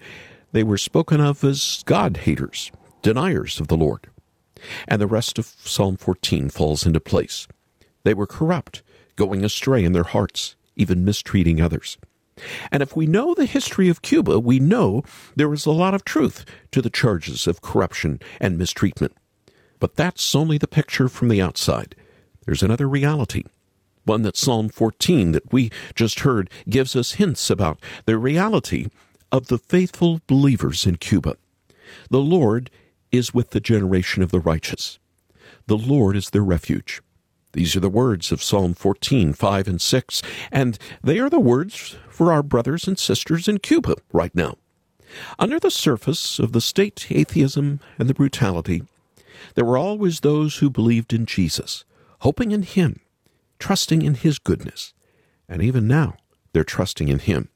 they 0.52 0.62
were 0.62 0.76
spoken 0.76 1.22
of 1.22 1.42
as 1.42 1.82
God 1.86 2.18
haters, 2.18 2.70
deniers 3.00 3.60
of 3.60 3.68
the 3.68 3.78
Lord. 3.78 4.10
And 4.86 5.00
the 5.00 5.06
rest 5.06 5.38
of 5.38 5.46
Psalm 5.46 5.96
14 5.96 6.50
falls 6.50 6.84
into 6.84 7.00
place. 7.00 7.48
They 8.04 8.14
were 8.14 8.26
corrupt, 8.26 8.82
going 9.16 9.44
astray 9.44 9.84
in 9.84 9.92
their 9.92 10.02
hearts, 10.04 10.56
even 10.76 11.04
mistreating 11.04 11.60
others. 11.60 11.98
And 12.70 12.82
if 12.82 12.96
we 12.96 13.06
know 13.06 13.34
the 13.34 13.46
history 13.46 13.88
of 13.88 14.02
Cuba, 14.02 14.38
we 14.40 14.58
know 14.58 15.02
there 15.36 15.52
is 15.52 15.66
a 15.66 15.70
lot 15.70 15.94
of 15.94 16.04
truth 16.04 16.44
to 16.72 16.80
the 16.80 16.90
charges 16.90 17.46
of 17.46 17.62
corruption 17.62 18.20
and 18.40 18.58
mistreatment. 18.58 19.14
But 19.78 19.96
that's 19.96 20.34
only 20.34 20.58
the 20.58 20.66
picture 20.66 21.08
from 21.08 21.28
the 21.28 21.42
outside. 21.42 21.94
There's 22.46 22.62
another 22.62 22.88
reality, 22.88 23.44
one 24.04 24.22
that 24.22 24.36
Psalm 24.36 24.68
14 24.68 25.32
that 25.32 25.52
we 25.52 25.70
just 25.94 26.20
heard 26.20 26.50
gives 26.68 26.96
us 26.96 27.12
hints 27.12 27.50
about 27.50 27.78
the 28.06 28.16
reality 28.16 28.86
of 29.30 29.46
the 29.46 29.58
faithful 29.58 30.20
believers 30.26 30.86
in 30.86 30.96
Cuba. 30.96 31.36
The 32.10 32.20
Lord 32.20 32.70
is 33.10 33.34
with 33.34 33.50
the 33.50 33.60
generation 33.60 34.22
of 34.22 34.30
the 34.30 34.40
righteous. 34.40 34.98
The 35.66 35.76
Lord 35.76 36.16
is 36.16 36.30
their 36.30 36.42
refuge. 36.42 37.02
These 37.52 37.76
are 37.76 37.80
the 37.80 37.88
words 37.88 38.32
of 38.32 38.42
Psalm 38.42 38.72
14, 38.74 39.34
5 39.34 39.68
and 39.68 39.80
6, 39.80 40.22
and 40.50 40.78
they 41.02 41.18
are 41.18 41.28
the 41.28 41.40
words 41.40 41.96
for 42.08 42.32
our 42.32 42.42
brothers 42.42 42.88
and 42.88 42.98
sisters 42.98 43.46
in 43.46 43.58
Cuba 43.58 43.96
right 44.12 44.34
now. 44.34 44.56
Under 45.38 45.60
the 45.60 45.70
surface 45.70 46.38
of 46.38 46.52
the 46.52 46.62
state 46.62 47.06
atheism 47.10 47.80
and 47.98 48.08
the 48.08 48.14
brutality, 48.14 48.82
there 49.54 49.64
were 49.64 49.76
always 49.76 50.20
those 50.20 50.56
who 50.56 50.70
believed 50.70 51.12
in 51.12 51.26
Jesus, 51.26 51.84
hoping 52.20 52.52
in 52.52 52.62
Him, 52.62 53.00
trusting 53.58 54.00
in 54.00 54.14
His 54.14 54.38
goodness, 54.38 54.94
and 55.46 55.62
even 55.62 55.86
now 55.86 56.16
they're 56.52 56.64
trusting 56.64 57.08
in 57.08 57.18
Him. 57.18 57.50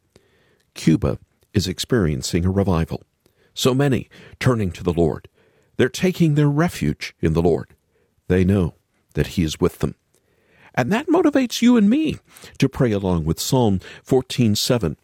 Cuba 0.75 1.19
is 1.55 1.67
experiencing 1.67 2.45
a 2.45 2.51
revival. 2.51 3.03
So 3.55 3.73
many 3.73 4.11
turning 4.39 4.71
to 4.73 4.85
the 4.85 4.93
Lord. 4.93 5.29
They're 5.79 5.89
taking 5.89 6.35
their 6.35 6.51
refuge 6.51 7.15
in 7.21 7.33
the 7.33 7.43
Lord. 7.43 7.75
They 8.29 8.45
know 8.45 8.75
that 9.17 9.29
He 9.29 9.43
is 9.43 9.61
with 9.61 9.81
them. 9.81 9.97
And 10.75 10.93
that 10.93 11.09
motivates 11.09 11.63
you 11.63 11.77
and 11.77 11.91
me 11.91 12.19
to 12.59 12.69
pray 12.69 12.93
along 12.93 13.25
with 13.25 13.41
Psalm 13.41 13.81
14:7. 14.07 14.97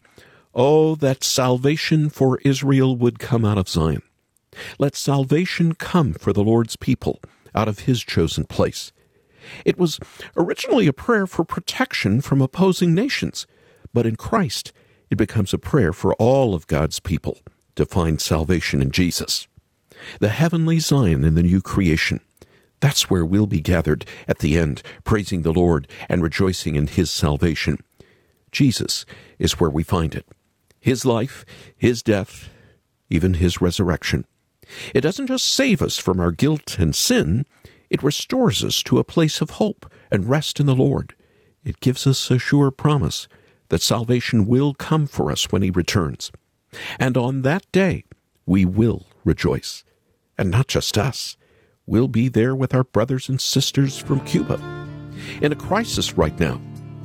Oh, 0.54 0.94
that 0.96 1.24
salvation 1.24 2.10
for 2.10 2.38
Israel 2.44 2.94
would 2.94 3.18
come 3.18 3.44
out 3.44 3.58
of 3.58 3.68
Zion. 3.68 4.02
Let 4.78 4.94
salvation 4.94 5.74
come 5.74 6.12
for 6.12 6.32
the 6.32 6.44
Lord's 6.44 6.76
people 6.76 7.20
out 7.54 7.68
of 7.68 7.80
His 7.80 8.04
chosen 8.04 8.44
place. 8.44 8.92
It 9.64 9.78
was 9.78 9.98
originally 10.36 10.86
a 10.86 10.92
prayer 10.92 11.26
for 11.26 11.44
protection 11.44 12.20
from 12.20 12.42
opposing 12.42 12.94
nations, 12.94 13.46
but 13.94 14.06
in 14.06 14.16
Christ 14.16 14.72
it 15.10 15.16
becomes 15.16 15.52
a 15.52 15.58
prayer 15.58 15.92
for 15.92 16.14
all 16.14 16.54
of 16.54 16.66
God's 16.66 17.00
people 17.00 17.38
to 17.76 17.86
find 17.86 18.20
salvation 18.20 18.82
in 18.82 18.90
Jesus. 18.90 19.48
The 20.20 20.28
heavenly 20.28 20.78
Zion 20.78 21.24
in 21.24 21.34
the 21.34 21.42
new 21.42 21.62
creation 21.62 22.20
that's 22.82 23.08
where 23.08 23.24
we'll 23.24 23.46
be 23.46 23.60
gathered 23.60 24.04
at 24.26 24.40
the 24.40 24.58
end, 24.58 24.82
praising 25.04 25.42
the 25.42 25.52
Lord 25.52 25.86
and 26.08 26.20
rejoicing 26.20 26.74
in 26.74 26.88
His 26.88 27.12
salvation. 27.12 27.78
Jesus 28.50 29.06
is 29.38 29.60
where 29.60 29.70
we 29.70 29.84
find 29.84 30.16
it. 30.16 30.26
His 30.80 31.06
life, 31.06 31.44
His 31.76 32.02
death, 32.02 32.50
even 33.08 33.34
His 33.34 33.60
resurrection. 33.60 34.26
It 34.96 35.02
doesn't 35.02 35.28
just 35.28 35.46
save 35.46 35.80
us 35.80 35.96
from 35.96 36.18
our 36.18 36.32
guilt 36.32 36.76
and 36.80 36.92
sin, 36.92 37.46
it 37.88 38.02
restores 38.02 38.64
us 38.64 38.82
to 38.84 38.98
a 38.98 39.04
place 39.04 39.40
of 39.40 39.50
hope 39.50 39.90
and 40.10 40.28
rest 40.28 40.58
in 40.58 40.66
the 40.66 40.74
Lord. 40.74 41.14
It 41.62 41.78
gives 41.78 42.04
us 42.04 42.32
a 42.32 42.38
sure 42.38 42.72
promise 42.72 43.28
that 43.68 43.82
salvation 43.82 44.44
will 44.44 44.74
come 44.74 45.06
for 45.06 45.30
us 45.30 45.52
when 45.52 45.62
He 45.62 45.70
returns. 45.70 46.32
And 46.98 47.16
on 47.16 47.42
that 47.42 47.70
day, 47.70 48.02
we 48.44 48.64
will 48.64 49.06
rejoice. 49.24 49.84
And 50.36 50.50
not 50.50 50.66
just 50.66 50.98
us 50.98 51.36
we'll 51.86 52.08
be 52.08 52.28
there 52.28 52.54
with 52.54 52.74
our 52.74 52.84
brothers 52.84 53.28
and 53.28 53.40
sisters 53.40 53.98
from 53.98 54.20
Cuba. 54.20 54.60
In 55.40 55.52
a 55.52 55.56
crisis 55.56 56.16
right 56.16 56.38
now, 56.38 56.60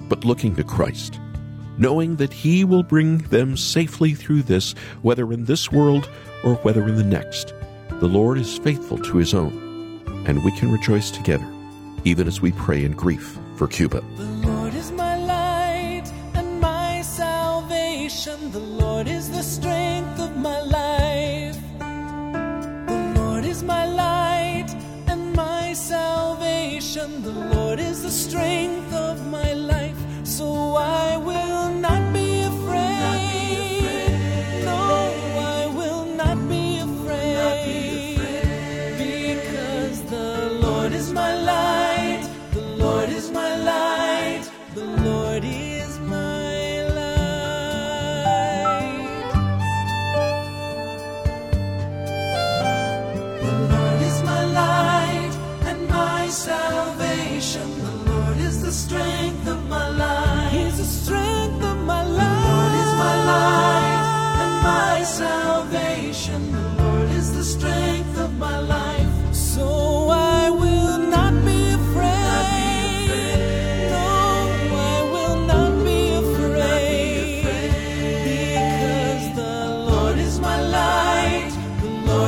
but 0.10 0.26
looking 0.26 0.56
to 0.56 0.64
Christ, 0.64 1.20
knowing 1.78 2.18
that 2.18 2.34
He 2.34 2.64
will 2.64 2.84
bring 2.84 3.20
them 3.20 3.58
safely 3.58 4.14
through 4.14 4.44
this, 4.44 4.74
whether 5.02 5.32
in 5.32 5.46
this 5.46 5.72
world 5.72 6.10
or 6.44 6.56
whether 6.56 6.88
in 6.88 6.96
the 6.96 7.04
next. 7.04 7.54
The 7.90 8.08
Lord 8.08 8.38
is 8.38 8.60
faithful 8.60 8.98
to 9.00 9.18
His 9.18 9.34
own, 9.34 10.02
and 10.28 10.44
we 10.44 10.52
can 10.58 10.72
rejoice 10.72 11.12
together, 11.12 11.48
even 12.04 12.28
as 12.28 12.42
we 12.42 12.52
pray 12.52 12.84
in 12.84 12.94
grief 12.94 13.38
for 13.56 13.68
Cuba. 13.68 14.04
Lord 28.34 28.87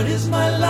is 0.09 0.27
my 0.27 0.49
light. 0.57 0.68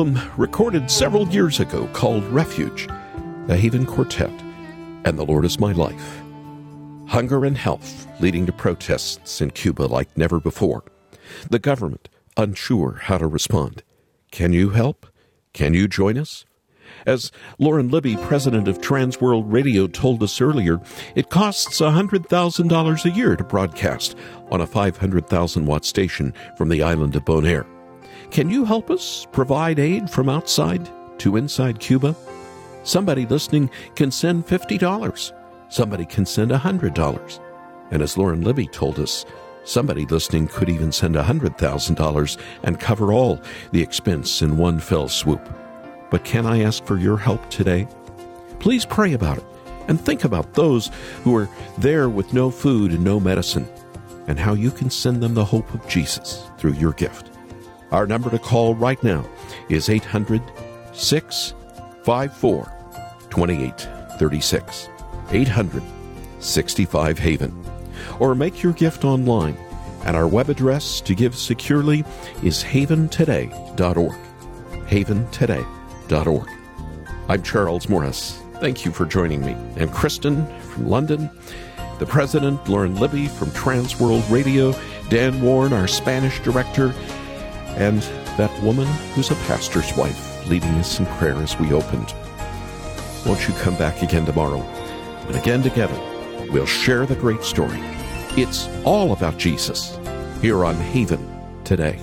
Album 0.00 0.32
recorded 0.38 0.90
several 0.90 1.28
years 1.28 1.60
ago 1.60 1.86
called 1.92 2.24
Refuge, 2.28 2.88
the 3.46 3.54
Haven 3.54 3.84
Quartet, 3.84 4.30
and 5.04 5.18
The 5.18 5.26
Lord 5.26 5.44
is 5.44 5.60
My 5.60 5.72
Light. 5.72 6.00
Hunger 7.06 7.44
and 7.44 7.54
health 7.54 8.06
leading 8.18 8.46
to 8.46 8.52
protests 8.52 9.42
in 9.42 9.50
Cuba 9.50 9.82
like 9.82 10.16
never 10.16 10.40
before. 10.40 10.84
The 11.50 11.58
government 11.58 12.08
unsure 12.38 13.00
how 13.02 13.18
to 13.18 13.26
respond. 13.26 13.82
Can 14.30 14.54
you 14.54 14.70
help? 14.70 15.06
Can 15.52 15.74
you 15.74 15.86
join 15.86 16.16
us? 16.16 16.46
As 17.04 17.30
Lauren 17.58 17.90
Libby, 17.90 18.16
president 18.16 18.68
of 18.68 18.80
Transworld 18.80 19.52
Radio, 19.52 19.86
told 19.86 20.22
us 20.22 20.40
earlier, 20.40 20.80
it 21.14 21.28
costs 21.28 21.78
$100,000 21.78 23.04
a 23.04 23.10
year 23.10 23.36
to 23.36 23.44
broadcast 23.44 24.16
on 24.50 24.62
a 24.62 24.66
500,000 24.66 25.66
watt 25.66 25.84
station 25.84 26.32
from 26.56 26.70
the 26.70 26.82
island 26.82 27.14
of 27.16 27.26
Bonaire. 27.26 27.66
Can 28.30 28.48
you 28.48 28.64
help 28.64 28.90
us 28.90 29.26
provide 29.32 29.80
aid 29.80 30.08
from 30.08 30.28
outside 30.28 30.88
to 31.18 31.36
inside 31.36 31.80
Cuba? 31.80 32.14
Somebody 32.84 33.26
listening 33.26 33.68
can 33.96 34.12
send 34.12 34.46
$50. 34.46 35.32
Somebody 35.68 36.06
can 36.06 36.24
send 36.24 36.52
$100. 36.52 37.40
And 37.90 38.00
as 38.00 38.16
Lauren 38.16 38.42
Libby 38.42 38.68
told 38.68 39.00
us, 39.00 39.26
somebody 39.64 40.06
listening 40.06 40.46
could 40.46 40.68
even 40.68 40.92
send 40.92 41.16
$100,000 41.16 42.40
and 42.62 42.78
cover 42.78 43.12
all 43.12 43.40
the 43.72 43.82
expense 43.82 44.42
in 44.42 44.56
one 44.56 44.78
fell 44.78 45.08
swoop. 45.08 45.48
But 46.08 46.24
can 46.24 46.46
I 46.46 46.62
ask 46.62 46.84
for 46.84 46.98
your 46.98 47.16
help 47.16 47.50
today? 47.50 47.88
Please 48.60 48.84
pray 48.84 49.12
about 49.14 49.38
it 49.38 49.44
and 49.88 50.00
think 50.00 50.22
about 50.22 50.54
those 50.54 50.92
who 51.24 51.36
are 51.36 51.48
there 51.78 52.08
with 52.08 52.32
no 52.32 52.52
food 52.52 52.92
and 52.92 53.02
no 53.02 53.18
medicine 53.18 53.68
and 54.28 54.38
how 54.38 54.54
you 54.54 54.70
can 54.70 54.88
send 54.88 55.20
them 55.20 55.34
the 55.34 55.44
hope 55.44 55.74
of 55.74 55.88
Jesus 55.88 56.48
through 56.56 56.74
your 56.74 56.92
gift. 56.92 57.29
Our 57.92 58.06
number 58.06 58.30
to 58.30 58.38
call 58.38 58.74
right 58.74 59.02
now 59.02 59.24
is 59.68 59.88
800 59.88 60.42
654 60.92 62.72
2836. 63.30 64.88
800 65.30 65.82
65 66.40 67.18
Haven. 67.18 67.64
Or 68.18 68.34
make 68.34 68.62
your 68.62 68.72
gift 68.72 69.04
online, 69.04 69.56
and 70.04 70.16
our 70.16 70.26
web 70.26 70.48
address 70.48 71.00
to 71.02 71.14
give 71.14 71.36
securely 71.36 72.04
is 72.42 72.62
haventoday.org. 72.62 74.16
Haventoday.org. 74.88 76.48
I'm 77.28 77.42
Charles 77.42 77.88
Morris. 77.88 78.40
Thank 78.54 78.84
you 78.84 78.92
for 78.92 79.06
joining 79.06 79.44
me. 79.44 79.52
And 79.76 79.92
Kristen 79.92 80.46
from 80.60 80.88
London, 80.88 81.30
the 81.98 82.06
president, 82.06 82.68
Lauren 82.68 82.96
Libby 82.96 83.28
from 83.28 83.50
Transworld 83.50 84.28
Radio, 84.30 84.74
Dan 85.08 85.40
Warren, 85.42 85.72
our 85.72 85.86
Spanish 85.86 86.40
director, 86.40 86.94
and 87.76 88.00
that 88.36 88.62
woman 88.62 88.86
who's 89.14 89.30
a 89.30 89.36
pastor's 89.46 89.96
wife 89.96 90.48
leading 90.48 90.70
us 90.70 90.98
in 90.98 91.06
prayer 91.06 91.36
as 91.36 91.58
we 91.58 91.72
opened. 91.72 92.14
Won't 93.26 93.46
you 93.46 93.54
come 93.54 93.76
back 93.76 94.02
again 94.02 94.24
tomorrow? 94.24 94.60
And 95.26 95.36
again 95.36 95.62
together, 95.62 95.98
we'll 96.50 96.66
share 96.66 97.06
the 97.06 97.16
great 97.16 97.42
story. 97.42 97.78
It's 98.36 98.68
all 98.84 99.12
about 99.12 99.36
Jesus 99.36 99.98
here 100.40 100.64
on 100.64 100.74
Haven 100.76 101.26
today. 101.64 101.98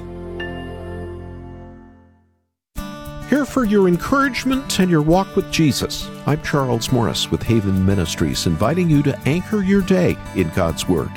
Here 3.30 3.44
for 3.44 3.66
your 3.66 3.90
encouragement 3.90 4.80
and 4.80 4.90
your 4.90 5.02
walk 5.02 5.36
with 5.36 5.52
Jesus. 5.52 6.10
I'm 6.26 6.42
Charles 6.44 6.94
Morris 6.94 7.30
with 7.30 7.44
Haven 7.44 7.86
Ministries, 7.86 8.46
inviting 8.46 8.90
you 8.90 9.04
to 9.04 9.20
anchor 9.26 9.62
your 9.62 9.82
day 9.82 10.16
in 10.36 10.50
God's 10.52 10.88
Word. 10.88 11.12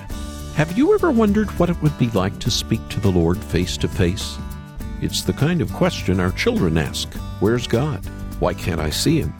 Have 0.61 0.77
you 0.77 0.92
ever 0.92 1.11
wondered 1.11 1.49
what 1.53 1.70
it 1.70 1.81
would 1.81 1.96
be 1.96 2.11
like 2.11 2.38
to 2.40 2.51
speak 2.51 2.87
to 2.90 3.01
the 3.01 3.11
Lord 3.11 3.38
face 3.38 3.79
to 3.79 3.88
face? 3.88 4.37
It's 5.01 5.23
the 5.23 5.33
kind 5.33 5.62
of 5.62 5.73
question 5.73 6.20
our 6.20 6.33
children 6.33 6.77
ask 6.77 7.11
Where's 7.40 7.66
God? 7.66 8.05
Why 8.40 8.53
can't 8.53 8.79
I 8.79 8.90
see 8.90 9.20
Him? 9.20 9.33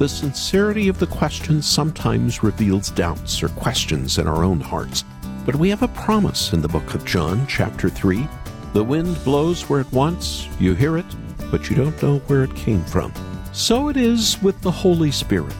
The 0.00 0.08
sincerity 0.08 0.88
of 0.88 0.98
the 0.98 1.06
question 1.06 1.62
sometimes 1.62 2.42
reveals 2.42 2.90
doubts 2.90 3.40
or 3.40 3.50
questions 3.50 4.18
in 4.18 4.26
our 4.26 4.42
own 4.42 4.58
hearts. 4.58 5.04
But 5.46 5.54
we 5.54 5.70
have 5.70 5.84
a 5.84 5.94
promise 6.02 6.52
in 6.52 6.60
the 6.60 6.66
book 6.66 6.92
of 6.92 7.04
John, 7.04 7.46
chapter 7.46 7.88
3. 7.88 8.26
The 8.72 8.82
wind 8.82 9.22
blows 9.22 9.68
where 9.68 9.80
it 9.80 9.92
wants, 9.92 10.48
you 10.58 10.74
hear 10.74 10.98
it, 10.98 11.06
but 11.52 11.70
you 11.70 11.76
don't 11.76 12.02
know 12.02 12.18
where 12.26 12.42
it 12.42 12.56
came 12.56 12.82
from. 12.86 13.12
So 13.52 13.90
it 13.90 13.96
is 13.96 14.42
with 14.42 14.60
the 14.60 14.72
Holy 14.72 15.12
Spirit. 15.12 15.54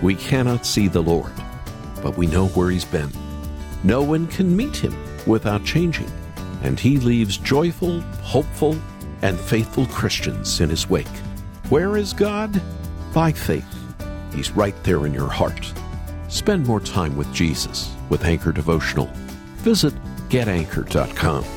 We 0.00 0.14
cannot 0.14 0.64
see 0.64 0.88
the 0.88 1.02
Lord, 1.02 1.34
but 2.02 2.16
we 2.16 2.26
know 2.26 2.46
where 2.46 2.70
He's 2.70 2.86
been. 2.86 3.12
No 3.86 4.02
one 4.02 4.26
can 4.26 4.56
meet 4.56 4.74
Him 4.74 4.96
without 5.28 5.64
changing, 5.64 6.10
and 6.64 6.78
He 6.78 6.96
leaves 6.98 7.36
joyful, 7.36 8.00
hopeful, 8.20 8.76
and 9.22 9.38
faithful 9.38 9.86
Christians 9.86 10.60
in 10.60 10.70
His 10.70 10.90
wake. 10.90 11.06
Where 11.68 11.96
is 11.96 12.12
God? 12.12 12.60
By 13.14 13.30
faith. 13.30 13.64
He's 14.34 14.50
right 14.50 14.74
there 14.82 15.06
in 15.06 15.14
your 15.14 15.28
heart. 15.28 15.72
Spend 16.26 16.66
more 16.66 16.80
time 16.80 17.16
with 17.16 17.32
Jesus 17.32 17.94
with 18.08 18.24
Anchor 18.24 18.50
Devotional. 18.50 19.08
Visit 19.62 19.94
getanchor.com. 20.30 21.55